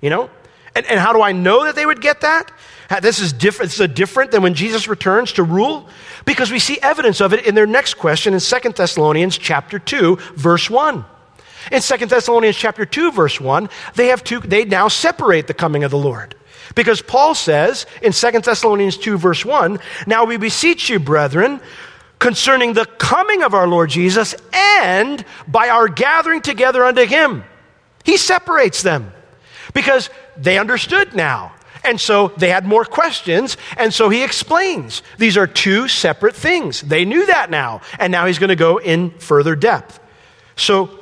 [0.00, 0.28] you know?
[0.74, 2.52] And, and how do I know that they would get that?
[3.02, 3.70] This is different.
[3.70, 5.88] This is different than when Jesus returns to rule
[6.24, 10.16] because we see evidence of it in their next question in Second Thessalonians chapter 2
[10.34, 11.04] verse 1.
[11.70, 15.84] In 2 Thessalonians chapter 2 verse 1, they have two they now separate the coming
[15.84, 16.34] of the Lord.
[16.74, 21.60] Because Paul says in 2 Thessalonians 2 verse 1, now we beseech you brethren
[22.18, 27.44] concerning the coming of our Lord Jesus and by our gathering together unto him.
[28.04, 29.12] He separates them
[29.74, 31.54] because they understood now.
[31.82, 36.82] And so they had more questions, and so he explains these are two separate things.
[36.82, 39.98] They knew that now, and now he's going to go in further depth.
[40.56, 40.99] So,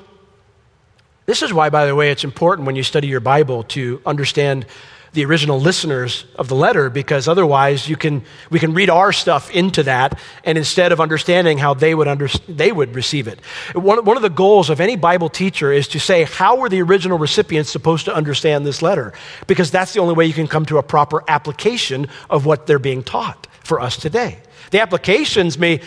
[1.28, 4.64] this is why, by the way, it's important when you study your Bible to understand
[5.12, 9.50] the original listeners of the letter because otherwise you can, we can read our stuff
[9.50, 13.44] into that and instead of understanding how they would, under, they would receive it.
[13.74, 16.80] One, one of the goals of any Bible teacher is to say, how were the
[16.80, 19.12] original recipients supposed to understand this letter?
[19.46, 22.78] Because that's the only way you can come to a proper application of what they're
[22.78, 24.38] being taught for us today.
[24.70, 25.82] The applications may,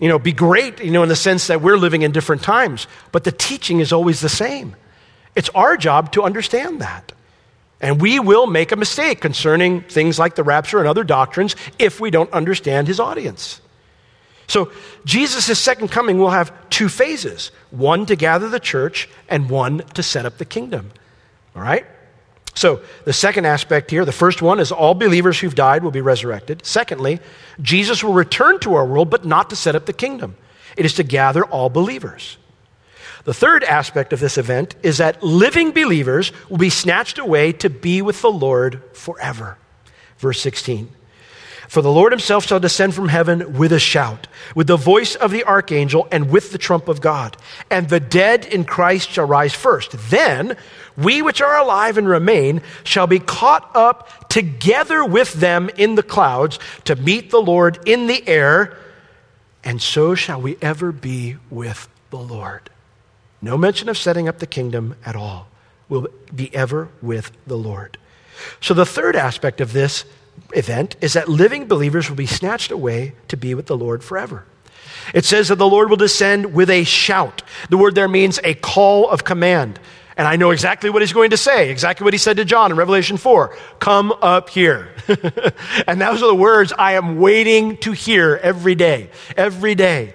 [0.00, 2.86] you know, be great, you know, in the sense that we're living in different times,
[3.12, 4.74] but the teaching is always the same.
[5.36, 7.12] It's our job to understand that.
[7.80, 12.00] And we will make a mistake concerning things like the rapture and other doctrines if
[12.00, 13.60] we don't understand his audience.
[14.48, 14.70] So,
[15.04, 20.02] Jesus' second coming will have two phases one to gather the church, and one to
[20.02, 20.90] set up the kingdom.
[21.54, 21.84] All right?
[22.54, 26.00] So, the second aspect here, the first one is all believers who've died will be
[26.00, 26.64] resurrected.
[26.64, 27.20] Secondly,
[27.60, 30.36] Jesus will return to our world, but not to set up the kingdom,
[30.76, 32.38] it is to gather all believers.
[33.26, 37.68] The third aspect of this event is that living believers will be snatched away to
[37.68, 39.58] be with the Lord forever.
[40.18, 40.88] Verse 16.
[41.66, 45.32] For the Lord himself shall descend from heaven with a shout, with the voice of
[45.32, 47.36] the archangel, and with the trump of God.
[47.68, 49.90] And the dead in Christ shall rise first.
[50.08, 50.56] Then
[50.96, 56.04] we which are alive and remain shall be caught up together with them in the
[56.04, 58.78] clouds to meet the Lord in the air.
[59.64, 62.70] And so shall we ever be with the Lord.
[63.40, 65.48] No mention of setting up the kingdom at all.
[65.88, 67.98] Will be ever with the Lord.
[68.60, 70.04] So, the third aspect of this
[70.52, 74.44] event is that living believers will be snatched away to be with the Lord forever.
[75.14, 77.42] It says that the Lord will descend with a shout.
[77.70, 79.78] The word there means a call of command.
[80.16, 82.70] And I know exactly what he's going to say, exactly what he said to John
[82.70, 84.88] in Revelation 4 Come up here.
[85.86, 90.14] and those are the words I am waiting to hear every day, every day.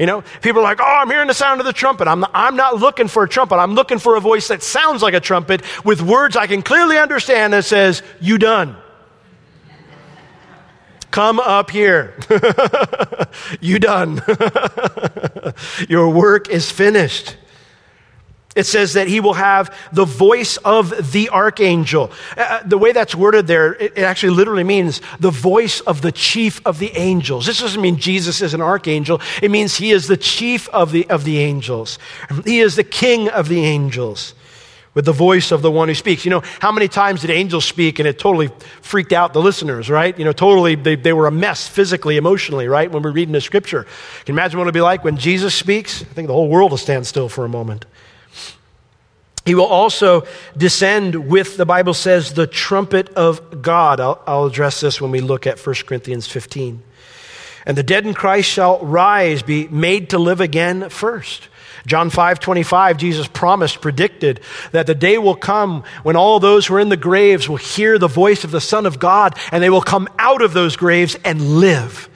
[0.00, 2.08] You know, people are like, oh, I'm hearing the sound of the trumpet.
[2.08, 3.56] I'm not, I'm not looking for a trumpet.
[3.56, 6.96] I'm looking for a voice that sounds like a trumpet with words I can clearly
[6.96, 8.78] understand that says, You done.
[11.10, 12.14] Come up here.
[13.60, 14.22] you done.
[15.90, 17.36] Your work is finished.
[18.56, 22.10] It says that he will have the voice of the archangel.
[22.36, 26.02] Uh, uh, the way that's worded there, it, it, actually literally means the voice of
[26.02, 27.46] the chief of the angels.
[27.46, 29.20] This doesn't mean Jesus is an archangel.
[29.40, 32.00] It means he is the chief of the, of the angels.
[32.44, 34.34] He is the king of the angels.
[34.92, 36.24] with the voice of the one who speaks.
[36.24, 38.50] You know, how many times did angels speak and it totally
[38.82, 40.18] freaked out the listeners, right?
[40.18, 42.90] You know, totally, they, they were a mess physically, emotionally, right?
[42.90, 43.84] When we're reading the scripture.
[43.84, 46.02] Can you imagine what it'll be like when Jesus speaks?
[46.02, 47.86] I think the whole world will stand still for a moment.
[49.50, 53.98] He will also descend with, the Bible says, the trumpet of God.
[53.98, 56.80] I'll, I'll address this when we look at 1 Corinthians 15.
[57.66, 61.48] And the dead in Christ shall rise, be made to live again first.
[61.84, 64.38] John 5 25, Jesus promised, predicted
[64.70, 67.98] that the day will come when all those who are in the graves will hear
[67.98, 71.16] the voice of the Son of God and they will come out of those graves
[71.24, 72.08] and live.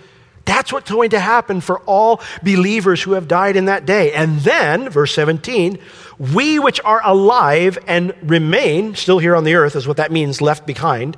[0.44, 4.12] That's what's going to happen for all believers who have died in that day.
[4.12, 5.78] And then, verse 17,
[6.18, 10.40] we which are alive and remain, still here on the earth is what that means,
[10.40, 11.16] left behind,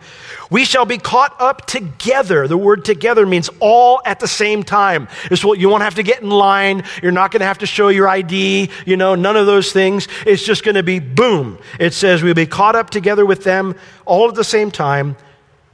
[0.50, 2.48] we shall be caught up together.
[2.48, 5.08] The word together means all at the same time.
[5.30, 6.84] It's what you won't have to get in line.
[7.02, 10.08] You're not going to have to show your ID, you know, none of those things.
[10.24, 11.58] It's just going to be boom.
[11.78, 15.16] It says we'll be caught up together with them all at the same time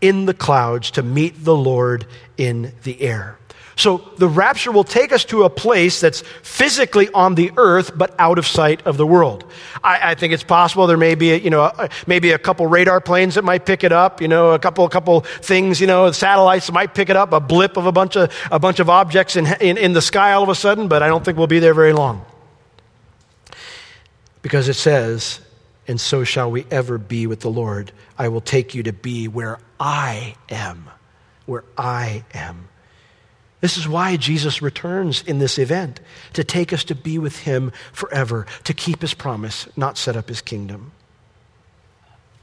[0.01, 2.07] in the clouds to meet the Lord
[2.37, 3.39] in the air.
[3.77, 8.15] So the rapture will take us to a place that's physically on the earth, but
[8.19, 9.45] out of sight of the world.
[9.83, 12.67] I, I think it's possible there may be, a, you know, a, maybe a couple
[12.67, 15.87] radar planes that might pick it up, you know, a couple, a couple things, you
[15.87, 18.91] know, satellites might pick it up, a blip of a bunch of, a bunch of
[18.91, 21.47] objects in, in, in the sky all of a sudden, but I don't think we'll
[21.47, 22.25] be there very long.
[24.43, 25.41] Because it says,
[25.89, 27.93] and so shall we ever be with the Lord.
[28.19, 30.91] I will take you to be where I am,
[31.47, 32.69] where I am.
[33.63, 36.01] This is why Jesus returns in this event
[36.33, 40.29] to take us to be with him forever, to keep his promise, not set up
[40.29, 40.91] his kingdom.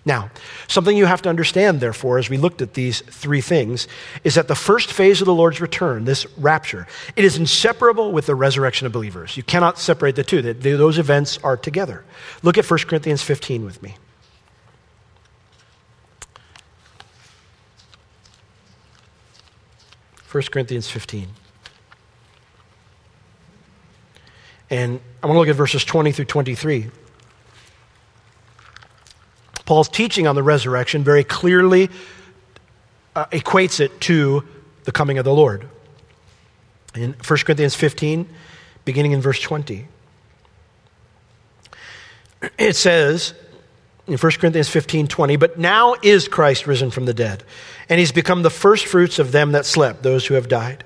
[0.05, 0.31] Now,
[0.69, 3.85] something you have to understand, therefore, as we looked at these three things,
[4.23, 8.25] is that the first phase of the Lord's return, this rapture, it is inseparable with
[8.25, 9.35] the resurrection of believers.
[9.35, 12.05] You cannot separate the two, those events are together.
[12.43, 13.97] Look at 1 Corinthians 15 with me.
[20.31, 21.27] 1 Corinthians 15.
[24.69, 26.91] And I want to look at verses 20 through 23.
[29.65, 31.89] Paul's teaching on the resurrection very clearly
[33.15, 34.43] uh, equates it to
[34.83, 35.67] the coming of the Lord.
[36.95, 38.27] In 1 Corinthians 15,
[38.85, 39.87] beginning in verse 20,
[42.57, 43.33] it says,
[44.11, 47.43] in 1 Corinthians 15 20, but now is Christ risen from the dead,
[47.87, 50.83] and he's become the first fruits of them that slept, those who have died.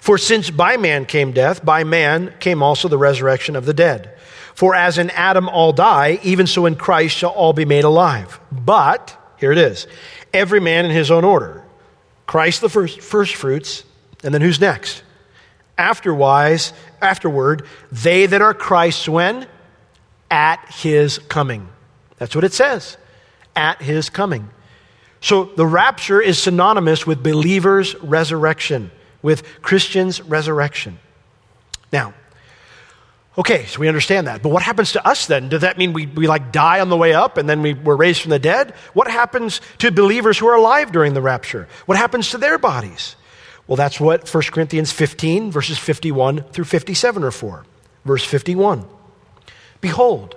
[0.00, 4.16] For since by man came death, by man came also the resurrection of the dead.
[4.54, 8.40] For as in Adam all die, even so in Christ shall all be made alive.
[8.50, 9.86] But, here it is,
[10.32, 11.64] every man in his own order.
[12.26, 13.84] Christ the first, first fruits,
[14.22, 15.02] and then who's next?
[15.76, 19.46] Afterwise, afterward, they that are Christ's when?
[20.30, 21.68] At his coming.
[22.20, 22.98] That's what it says
[23.56, 24.50] at his coming.
[25.20, 28.90] So the rapture is synonymous with believers' resurrection,
[29.22, 30.98] with Christians' resurrection.
[31.92, 32.14] Now,
[33.36, 34.42] okay, so we understand that.
[34.42, 35.48] But what happens to us then?
[35.48, 37.96] Does that mean we, we like die on the way up and then we, we're
[37.96, 38.74] raised from the dead?
[38.92, 41.68] What happens to believers who are alive during the rapture?
[41.86, 43.16] What happens to their bodies?
[43.66, 47.64] Well, that's what 1 Corinthians 15, verses 51 through 57 are for.
[48.04, 48.84] Verse 51
[49.80, 50.36] Behold,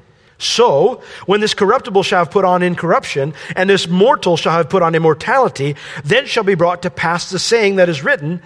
[0.41, 4.81] So, when this corruptible shall have put on incorruption, and this mortal shall have put
[4.81, 8.41] on immortality, then shall be brought to pass the saying that is written,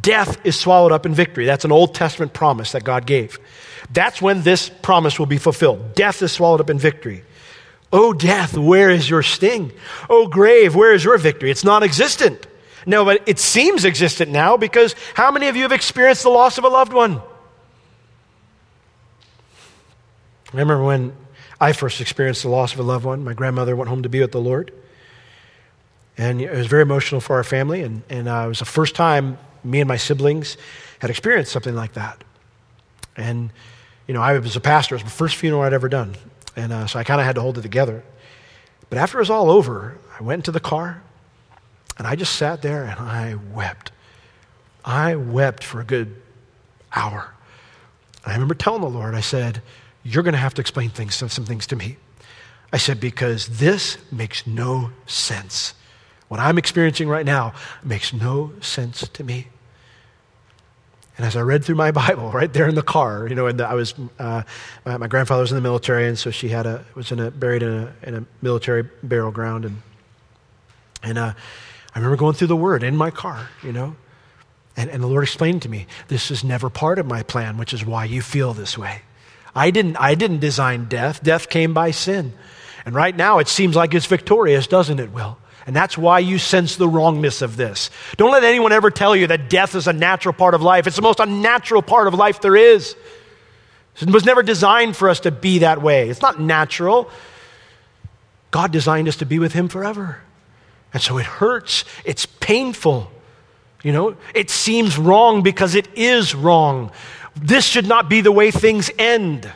[0.00, 1.46] Death is swallowed up in victory.
[1.46, 3.40] That's an Old Testament promise that God gave.
[3.92, 5.96] That's when this promise will be fulfilled.
[5.96, 7.24] Death is swallowed up in victory.
[7.92, 9.72] Oh, death, where is your sting?
[10.08, 11.50] Oh, grave, where is your victory?
[11.50, 12.46] It's non existent.
[12.86, 16.56] No, but it seems existent now because how many of you have experienced the loss
[16.56, 17.20] of a loved one?
[20.52, 21.12] Remember when
[21.60, 23.22] I first experienced the loss of a loved one.
[23.22, 24.72] My grandmother went home to be with the Lord.
[26.16, 27.82] And it was very emotional for our family.
[27.82, 30.56] And, and uh, it was the first time me and my siblings
[31.00, 32.22] had experienced something like that.
[33.16, 33.50] And,
[34.06, 34.94] you know, I was a pastor.
[34.94, 36.16] It was the first funeral I'd ever done.
[36.56, 38.02] And uh, so I kind of had to hold it together.
[38.88, 41.02] But after it was all over, I went into the car
[41.98, 43.92] and I just sat there and I wept.
[44.84, 46.16] I wept for a good
[46.94, 47.34] hour.
[48.24, 49.62] I remember telling the Lord, I said,
[50.12, 51.96] you're going to have to explain things, some, some things to me.
[52.72, 55.74] I said, because this makes no sense.
[56.28, 59.48] What I'm experiencing right now makes no sense to me.
[61.16, 63.60] And as I read through my Bible, right there in the car, you know, and
[63.60, 64.42] I was, uh,
[64.84, 67.30] my, my, grandfather was in the military, and so she had a was in a
[67.30, 69.82] buried in a in a military burial ground, and
[71.02, 71.34] and uh,
[71.94, 73.96] I remember going through the Word in my car, you know,
[74.76, 77.74] and, and the Lord explained to me, this is never part of my plan, which
[77.74, 79.02] is why you feel this way.
[79.54, 81.22] I didn't I didn't design death.
[81.22, 82.32] Death came by sin,
[82.84, 85.38] and right now it seems like it's victorious, doesn't it, Will?
[85.66, 87.90] And that's why you sense the wrongness of this.
[88.16, 90.86] Don't let anyone ever tell you that death is a natural part of life.
[90.86, 92.96] It's the most unnatural part of life there is.
[94.00, 96.08] It was never designed for us to be that way.
[96.08, 97.10] It's not natural.
[98.50, 100.20] God designed us to be with Him forever.
[100.92, 103.10] And so it hurts, it's painful.
[103.82, 106.90] You know, it seems wrong because it is wrong.
[107.36, 109.50] This should not be the way things end.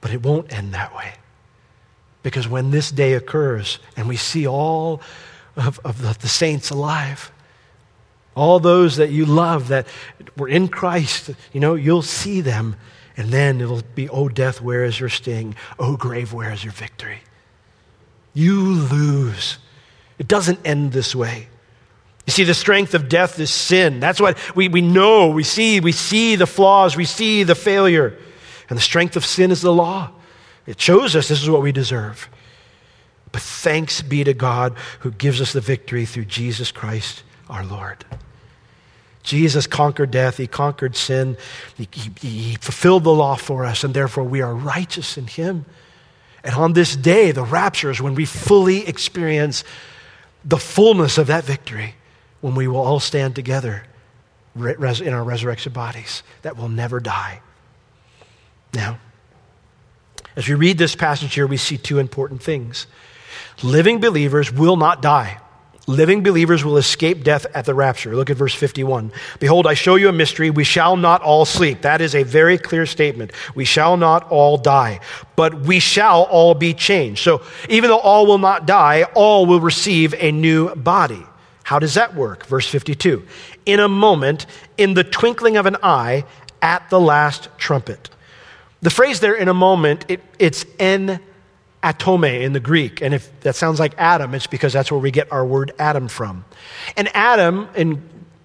[0.00, 1.14] But it won't end that way.
[2.22, 5.00] Because when this day occurs and we see all
[5.56, 7.30] of, of the, the saints alive,
[8.34, 9.86] all those that you love that
[10.36, 12.76] were in Christ, you know, you'll see them.
[13.16, 15.54] And then it'll be, Oh, death, where is your sting?
[15.78, 17.20] Oh, grave, where is your victory?
[18.34, 19.58] You lose.
[20.18, 21.48] It doesn't end this way.
[22.26, 24.00] You see, the strength of death is sin.
[24.00, 25.28] That's what we, we know.
[25.30, 28.18] We see, we see the flaws, we see the failure.
[28.68, 30.10] And the strength of sin is the law.
[30.66, 32.28] It shows us this is what we deserve.
[33.30, 38.04] But thanks be to God who gives us the victory through Jesus Christ our Lord.
[39.22, 41.36] Jesus conquered death, He conquered sin,
[41.76, 45.66] He, he, he fulfilled the law for us, and therefore we are righteous in Him.
[46.42, 49.64] And on this day, the rapture is when we fully experience
[50.44, 51.96] the fullness of that victory,
[52.46, 53.82] when we will all stand together
[54.54, 57.40] in our resurrection bodies that will never die.
[58.72, 59.00] Now,
[60.36, 62.86] as we read this passage here, we see two important things.
[63.64, 65.40] Living believers will not die.
[65.88, 68.14] Living believers will escape death at the rapture.
[68.14, 69.10] Look at verse 51.
[69.40, 70.48] Behold, I show you a mystery.
[70.48, 71.82] We shall not all sleep.
[71.82, 73.32] That is a very clear statement.
[73.56, 75.00] We shall not all die,
[75.34, 77.24] but we shall all be changed.
[77.24, 81.26] So even though all will not die, all will receive a new body.
[81.66, 82.46] How does that work?
[82.46, 83.26] Verse 52.
[83.66, 84.46] In a moment,
[84.78, 86.24] in the twinkling of an eye,
[86.62, 88.08] at the last trumpet.
[88.82, 91.18] The phrase there in a moment, it, it's en
[91.82, 93.02] atome in the Greek.
[93.02, 96.06] And if that sounds like atom, it's because that's where we get our word atom
[96.06, 96.44] from.
[96.96, 98.00] And atom, in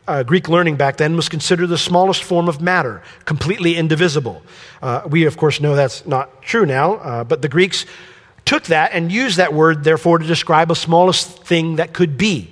[0.07, 4.41] uh, Greek learning back then, was considered the smallest form of matter, completely indivisible.
[4.81, 7.85] Uh, we, of course, know that's not true now, uh, but the Greeks
[8.45, 12.49] took that and used that word, therefore, to describe the smallest thing that could be.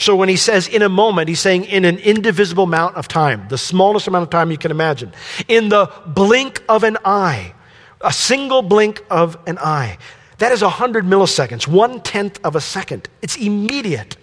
[0.00, 3.46] So when he says in a moment, he's saying in an indivisible amount of time,
[3.50, 5.12] the smallest amount of time you can imagine.
[5.46, 7.52] In the blink of an eye,
[8.00, 9.98] a single blink of an eye.
[10.38, 13.10] That is 100 milliseconds, one tenth of a second.
[13.20, 14.16] It's immediate.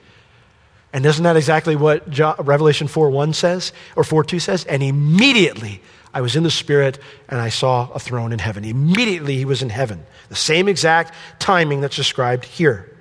[0.94, 2.08] And isn't that exactly what
[2.40, 4.66] Revelation 4 1 says, or 4 2 says?
[4.66, 6.98] And immediately I was in the Spirit
[7.30, 8.66] and I saw a throne in heaven.
[8.66, 10.04] Immediately he was in heaven.
[10.30, 12.97] The same exact timing that's described here.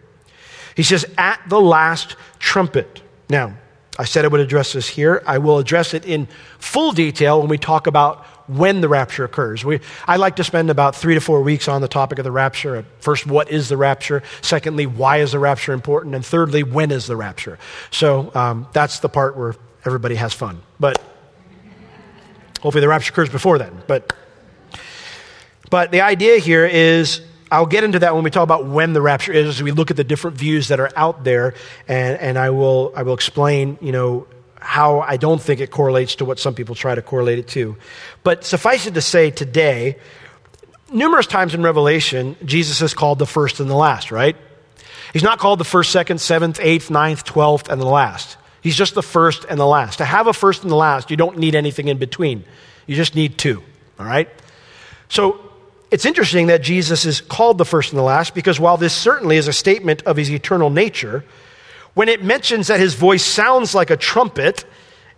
[0.76, 3.02] He says, at the last trumpet.
[3.28, 3.56] Now,
[3.98, 5.22] I said I would address this here.
[5.26, 9.64] I will address it in full detail when we talk about when the rapture occurs.
[9.64, 12.30] We, I like to spend about three to four weeks on the topic of the
[12.30, 12.84] rapture.
[13.00, 14.22] First, what is the rapture?
[14.42, 16.14] Secondly, why is the rapture important?
[16.14, 17.58] And thirdly, when is the rapture?
[17.90, 20.62] So um, that's the part where everybody has fun.
[20.78, 21.02] But
[22.60, 23.82] hopefully the rapture occurs before then.
[23.86, 24.12] But,
[25.70, 29.00] but the idea here is I'll get into that when we talk about when the
[29.00, 31.54] rapture is, as we look at the different views that are out there,
[31.86, 34.26] and, and I, will, I will explain, you know,
[34.60, 37.76] how I don't think it correlates to what some people try to correlate it to.
[38.24, 39.96] But suffice it to say, today,
[40.90, 44.36] numerous times in Revelation, Jesus is called the first and the last, right?
[45.12, 48.36] He's not called the first, second, seventh, eighth, ninth, twelfth, and the last.
[48.60, 49.98] He's just the first and the last.
[49.98, 52.44] To have a first and the last, you don't need anything in between.
[52.88, 53.62] You just need two,
[54.00, 54.28] all right?
[55.08, 55.45] So
[55.90, 59.36] it's interesting that Jesus is called the first and the last because while this certainly
[59.36, 61.24] is a statement of his eternal nature,
[61.94, 64.64] when it mentions that his voice sounds like a trumpet,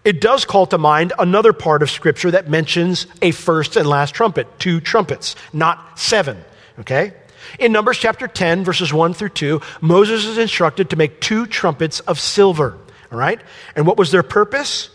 [0.04, 4.14] it does call to mind another part of Scripture that mentions a first and last
[4.14, 6.44] trumpet, two trumpets, not seven.
[6.80, 7.14] Okay?
[7.58, 12.00] In Numbers chapter 10, verses 1 through 2, Moses is instructed to make two trumpets
[12.00, 12.78] of silver.
[13.10, 13.40] All right?
[13.74, 14.90] And what was their purpose?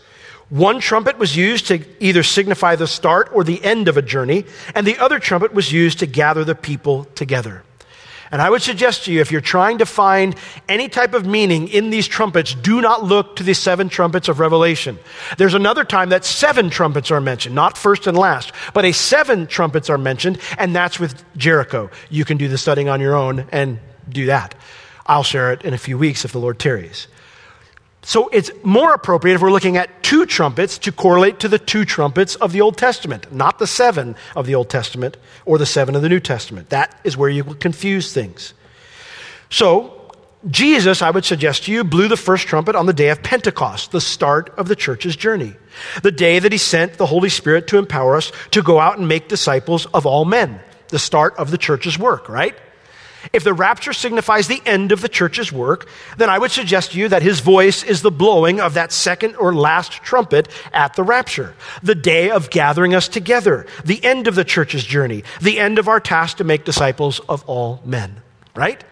[0.50, 4.44] One trumpet was used to either signify the start or the end of a journey,
[4.74, 7.62] and the other trumpet was used to gather the people together.
[8.30, 10.34] And I would suggest to you, if you're trying to find
[10.68, 14.40] any type of meaning in these trumpets, do not look to the seven trumpets of
[14.40, 14.98] Revelation.
[15.38, 19.46] There's another time that seven trumpets are mentioned, not first and last, but a seven
[19.46, 21.90] trumpets are mentioned, and that's with Jericho.
[22.10, 23.78] You can do the studying on your own and
[24.08, 24.54] do that.
[25.06, 27.06] I'll share it in a few weeks if the Lord tarries.
[28.04, 31.86] So it's more appropriate if we're looking at two trumpets to correlate to the two
[31.86, 35.96] trumpets of the Old Testament, not the seven of the Old Testament or the seven
[35.96, 36.68] of the New Testament.
[36.68, 38.52] That is where you will confuse things.
[39.48, 40.12] So,
[40.50, 43.92] Jesus, I would suggest to you, blew the first trumpet on the day of Pentecost,
[43.92, 45.54] the start of the church's journey.
[46.02, 49.08] The day that he sent the Holy Spirit to empower us to go out and
[49.08, 50.60] make disciples of all men.
[50.88, 52.54] The start of the church's work, right?
[53.32, 56.98] If the rapture signifies the end of the church's work, then I would suggest to
[56.98, 61.02] you that his voice is the blowing of that second or last trumpet at the
[61.02, 65.78] rapture, the day of gathering us together, the end of the church's journey, the end
[65.78, 68.20] of our task to make disciples of all men,
[68.54, 68.84] right?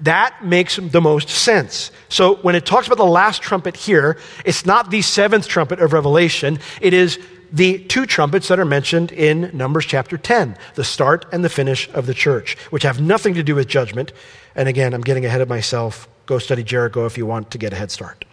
[0.00, 1.90] That makes the most sense.
[2.08, 5.92] So when it talks about the last trumpet here, it's not the seventh trumpet of
[5.92, 6.58] Revelation.
[6.80, 7.18] It is
[7.52, 11.88] the two trumpets that are mentioned in Numbers chapter 10, the start and the finish
[11.92, 14.12] of the church, which have nothing to do with judgment.
[14.54, 16.08] And again, I'm getting ahead of myself.
[16.26, 18.24] Go study Jericho if you want to get a head start.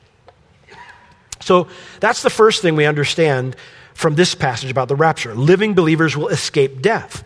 [1.41, 1.67] So
[1.99, 3.55] that's the first thing we understand
[3.93, 5.35] from this passage about the rapture.
[5.35, 7.23] Living believers will escape death.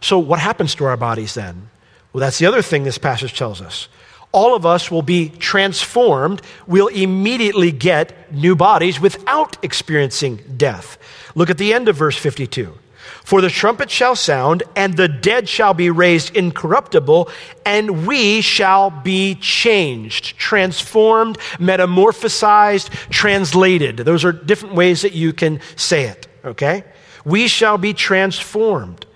[0.00, 1.70] So, what happens to our bodies then?
[2.12, 3.88] Well, that's the other thing this passage tells us.
[4.32, 6.42] All of us will be transformed.
[6.66, 10.98] We'll immediately get new bodies without experiencing death.
[11.34, 12.78] Look at the end of verse 52.
[13.24, 17.28] For the trumpet shall sound, and the dead shall be raised incorruptible,
[17.64, 23.98] and we shall be changed, transformed, metamorphosized, translated.
[23.98, 26.84] Those are different ways that you can say it, okay?
[27.24, 29.06] We shall be transformed.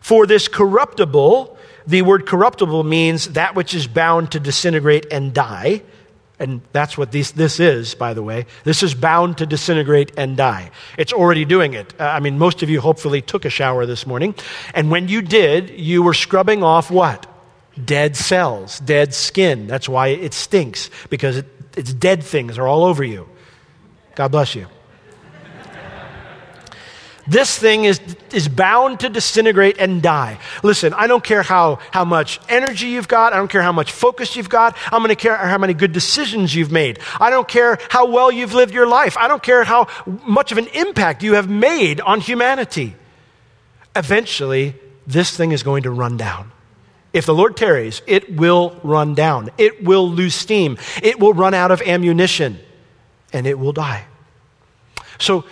[0.00, 1.56] For this corruptible,
[1.86, 5.82] the word corruptible means that which is bound to disintegrate and die.
[6.38, 8.46] And that's what this, this is, by the way.
[8.64, 10.72] This is bound to disintegrate and die.
[10.98, 11.94] It's already doing it.
[11.98, 14.34] Uh, I mean, most of you hopefully took a shower this morning.
[14.74, 17.26] And when you did, you were scrubbing off what?
[17.82, 19.66] Dead cells, dead skin.
[19.66, 23.28] That's why it stinks, because it, it's dead things are all over you.
[24.16, 24.66] God bless you.
[27.26, 28.00] This thing is,
[28.32, 30.38] is bound to disintegrate and die.
[30.62, 33.32] Listen, I don't care how, how much energy you've got.
[33.32, 34.76] I don't care how much focus you've got.
[34.92, 36.98] I'm going to care how many good decisions you've made.
[37.18, 39.16] I don't care how well you've lived your life.
[39.16, 39.88] I don't care how
[40.26, 42.94] much of an impact you have made on humanity.
[43.96, 44.74] Eventually,
[45.06, 46.52] this thing is going to run down.
[47.14, 49.50] If the Lord tarries, it will run down.
[49.56, 50.78] It will lose steam.
[51.02, 52.58] It will run out of ammunition
[53.32, 54.04] and it will die.
[55.18, 55.44] So,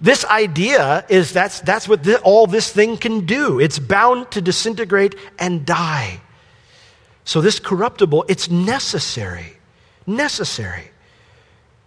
[0.00, 3.60] this idea is that's, that's what all this thing can do.
[3.60, 6.20] It's bound to disintegrate and die.
[7.24, 9.58] So, this corruptible, it's necessary,
[10.06, 10.90] necessary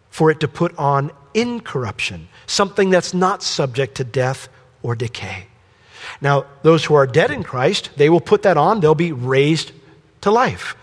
[0.09, 4.47] for it to put on incorruption, something that's not subject to death
[4.84, 5.47] or decay.
[6.22, 9.72] Now, those who are dead in Christ, they will put that on, they'll be raised
[10.22, 10.76] to life.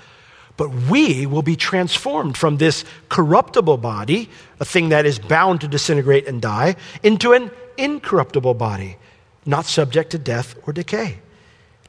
[0.60, 4.28] But we will be transformed from this corruptible body,
[4.60, 8.98] a thing that is bound to disintegrate and die, into an incorruptible body,
[9.46, 11.20] not subject to death or decay.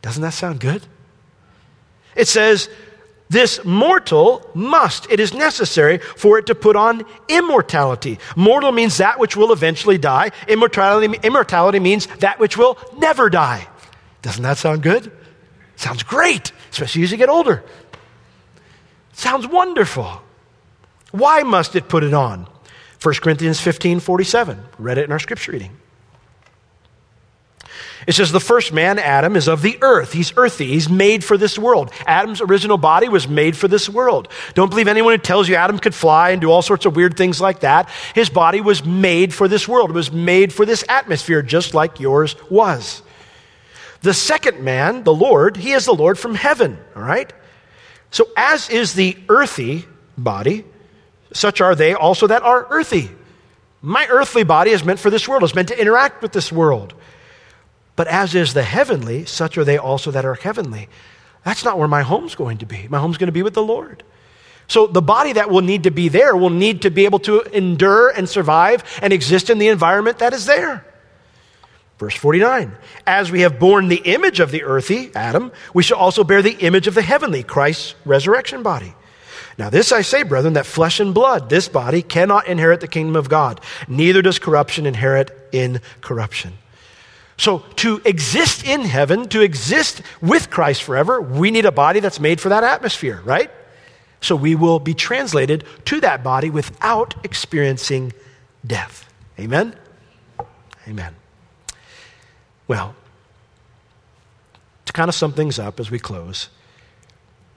[0.01, 0.84] Doesn't that sound good?
[2.15, 2.69] It says,
[3.30, 8.19] this mortal must, it is necessary for it to put on immortality.
[8.38, 10.32] Mortal means that which will eventually die.
[10.47, 13.67] Immortality, immortality means that which will never die.
[14.22, 15.11] Doesn't that sound good?
[15.76, 17.65] Sounds great, especially as you get older.
[19.14, 20.22] Sounds wonderful.
[21.12, 22.47] Why must it put it on?
[23.01, 24.64] 1 Corinthians 15 47.
[24.78, 25.78] Read it in our scripture reading.
[28.07, 30.14] It says, The first man, Adam, is of the earth.
[30.14, 30.68] He's earthy.
[30.68, 31.91] He's made for this world.
[32.05, 34.28] Adam's original body was made for this world.
[34.53, 37.16] Don't believe anyone who tells you Adam could fly and do all sorts of weird
[37.16, 37.89] things like that.
[38.16, 41.99] His body was made for this world, it was made for this atmosphere, just like
[41.99, 43.03] yours was.
[44.01, 47.32] The second man, the Lord, he is the Lord from heaven, all right?
[48.12, 49.86] So, as is the earthy
[50.18, 50.66] body,
[51.34, 53.09] such are they also that are earthy.
[53.82, 56.93] My earthly body is meant for this world, it's meant to interact with this world.
[57.95, 60.89] But as is the heavenly, such are they also that are heavenly.
[61.43, 62.88] That's not where my home's going to be.
[62.89, 64.03] My home's going to be with the Lord.
[64.68, 67.41] So the body that will need to be there will need to be able to
[67.55, 70.86] endure and survive and exist in the environment that is there.
[72.01, 72.75] Verse 49
[73.05, 76.57] As we have borne the image of the earthy, Adam, we shall also bear the
[76.57, 78.95] image of the heavenly, Christ's resurrection body.
[79.59, 83.15] Now, this I say, brethren, that flesh and blood, this body, cannot inherit the kingdom
[83.15, 86.53] of God, neither does corruption inherit in corruption.
[87.37, 92.19] So, to exist in heaven, to exist with Christ forever, we need a body that's
[92.19, 93.51] made for that atmosphere, right?
[94.21, 98.13] So, we will be translated to that body without experiencing
[98.65, 99.07] death.
[99.37, 99.75] Amen?
[100.87, 101.13] Amen.
[102.72, 102.95] Well,
[104.86, 106.47] to kind of sum things up as we close,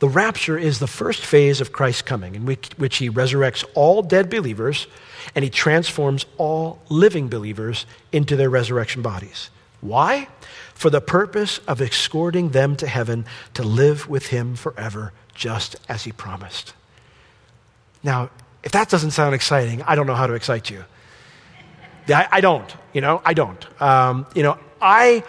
[0.04, 4.02] The rapture is the first phase of Christ's coming, in which, which he resurrects all
[4.02, 4.86] dead believers
[5.34, 9.48] and he transforms all living believers into their resurrection bodies.
[9.80, 10.28] Why?
[10.74, 16.04] For the purpose of escorting them to heaven to live with him forever, just as
[16.04, 16.74] he promised.
[18.02, 18.28] Now,
[18.62, 20.84] if that doesn't sound exciting, I don't know how to excite you.
[22.08, 23.80] I, I don't, you know, I don't.
[23.80, 25.24] Um, you know, I,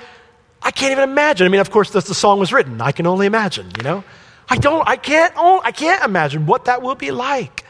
[0.61, 1.45] I can't even imagine.
[1.45, 2.81] I mean, of course, the, the song was written.
[2.81, 4.03] I can only imagine, you know.
[4.49, 7.65] I don't, I can't, I can't imagine what that will be like.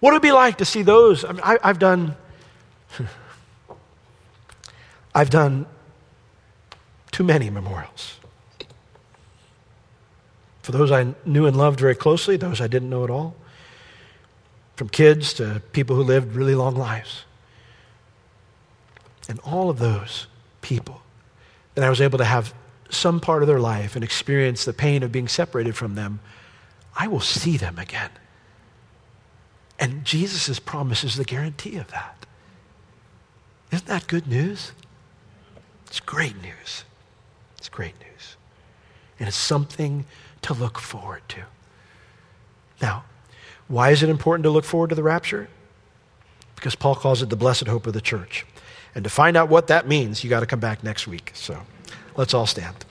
[0.00, 1.24] What it would be like to see those?
[1.24, 2.16] I mean, I, I've done,
[5.14, 5.66] I've done
[7.10, 8.18] too many memorials.
[10.62, 13.34] For those I knew and loved very closely, those I didn't know at all,
[14.76, 17.24] from kids to people who lived really long lives.
[19.28, 20.26] And all of those
[20.62, 21.02] people
[21.74, 22.54] that I was able to have
[22.88, 26.20] some part of their life and experience the pain of being separated from them,
[26.96, 28.10] I will see them again.
[29.78, 32.26] And Jesus' promise is the guarantee of that.
[33.70, 34.72] Isn't that good news?
[35.86, 36.84] It's great news.
[37.58, 38.36] It's great news.
[39.18, 40.04] And it's something
[40.42, 41.42] to look forward to.
[42.80, 43.04] Now,
[43.68, 45.48] why is it important to look forward to the rapture?
[46.54, 48.44] Because Paul calls it the blessed hope of the church.
[48.94, 51.32] And to find out what that means, you got to come back next week.
[51.34, 51.58] So
[52.16, 52.84] let's all stand.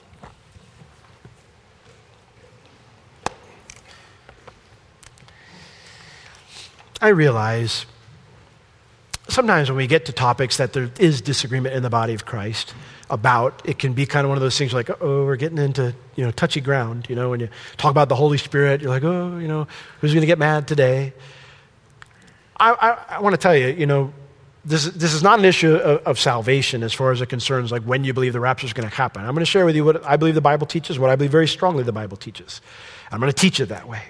[6.99, 7.87] I realize
[9.27, 12.75] sometimes when we get to topics that there is disagreement in the body of Christ
[13.09, 15.95] about, it can be kind of one of those things like, oh, we're getting into
[16.15, 17.07] you know touchy ground.
[17.09, 19.67] You know, when you talk about the Holy Spirit, you're like, oh, you know,
[19.99, 21.13] who's going to get mad today?
[22.59, 24.13] I, I, I want to tell you, you know,
[24.63, 27.81] this, this is not an issue of, of, salvation as far as it concerns like
[27.83, 29.23] when you believe the rapture is going to happen.
[29.23, 31.31] I'm going to share with you what I believe the Bible teaches, what I believe
[31.31, 32.61] very strongly the Bible teaches.
[33.11, 34.03] I'm going to teach it that way.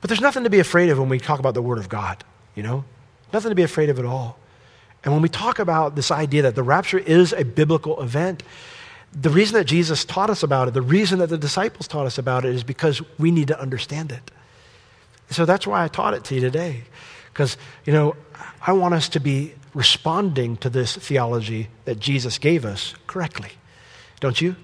[0.00, 2.24] But there's nothing to be afraid of when we talk about the Word of God,
[2.54, 2.84] you know?
[3.32, 4.38] Nothing to be afraid of at all.
[5.04, 8.42] And when we talk about this idea that the rapture is a biblical event,
[9.12, 12.18] the reason that Jesus taught us about it, the reason that the disciples taught us
[12.18, 14.30] about it is because we need to understand it.
[15.30, 16.82] So that's why I taught it to you today.
[17.32, 18.16] Because, you know,
[18.60, 23.50] I want us to be responding to this theology that Jesus gave us correctly.
[24.20, 24.56] Don't you?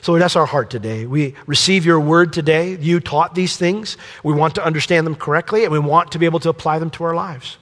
[0.00, 1.06] So that's our heart today.
[1.06, 2.76] We receive your word today.
[2.76, 3.96] You taught these things.
[4.24, 6.90] We want to understand them correctly, and we want to be able to apply them
[6.90, 7.58] to our lives.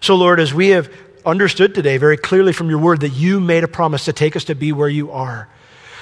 [0.00, 0.92] So, Lord, as we have
[1.24, 4.44] understood today very clearly from your word that you made a promise to take us
[4.44, 5.48] to be where you are,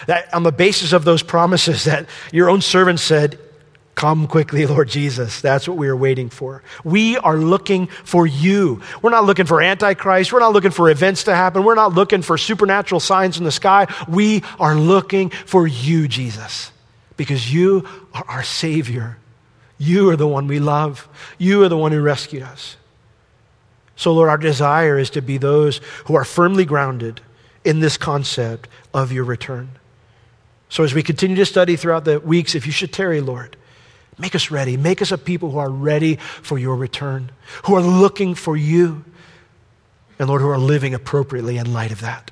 [0.07, 3.38] that on the basis of those promises that your own servant said,
[4.01, 5.42] Come quickly, Lord Jesus.
[5.42, 6.62] That's what we are waiting for.
[6.84, 8.80] We are looking for you.
[9.03, 10.32] We're not looking for Antichrist.
[10.32, 11.64] We're not looking for events to happen.
[11.64, 13.94] We're not looking for supernatural signs in the sky.
[14.09, 16.72] We are looking for you, Jesus,
[17.18, 19.18] because you are our Savior.
[19.76, 21.07] You are the one we love.
[21.36, 22.78] You are the one who rescued us.
[23.96, 27.20] So, Lord, our desire is to be those who are firmly grounded
[27.66, 29.72] in this concept of your return.
[30.70, 33.59] So, as we continue to study throughout the weeks, if you should tarry, Lord,
[34.20, 34.76] Make us ready.
[34.76, 37.30] Make us a people who are ready for your return,
[37.64, 39.04] who are looking for you,
[40.18, 42.30] and Lord, who are living appropriately in light of that.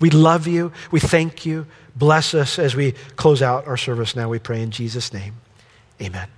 [0.00, 0.72] We love you.
[0.90, 1.66] We thank you.
[1.94, 5.34] Bless us as we close out our service now, we pray in Jesus' name.
[6.00, 6.28] Amen.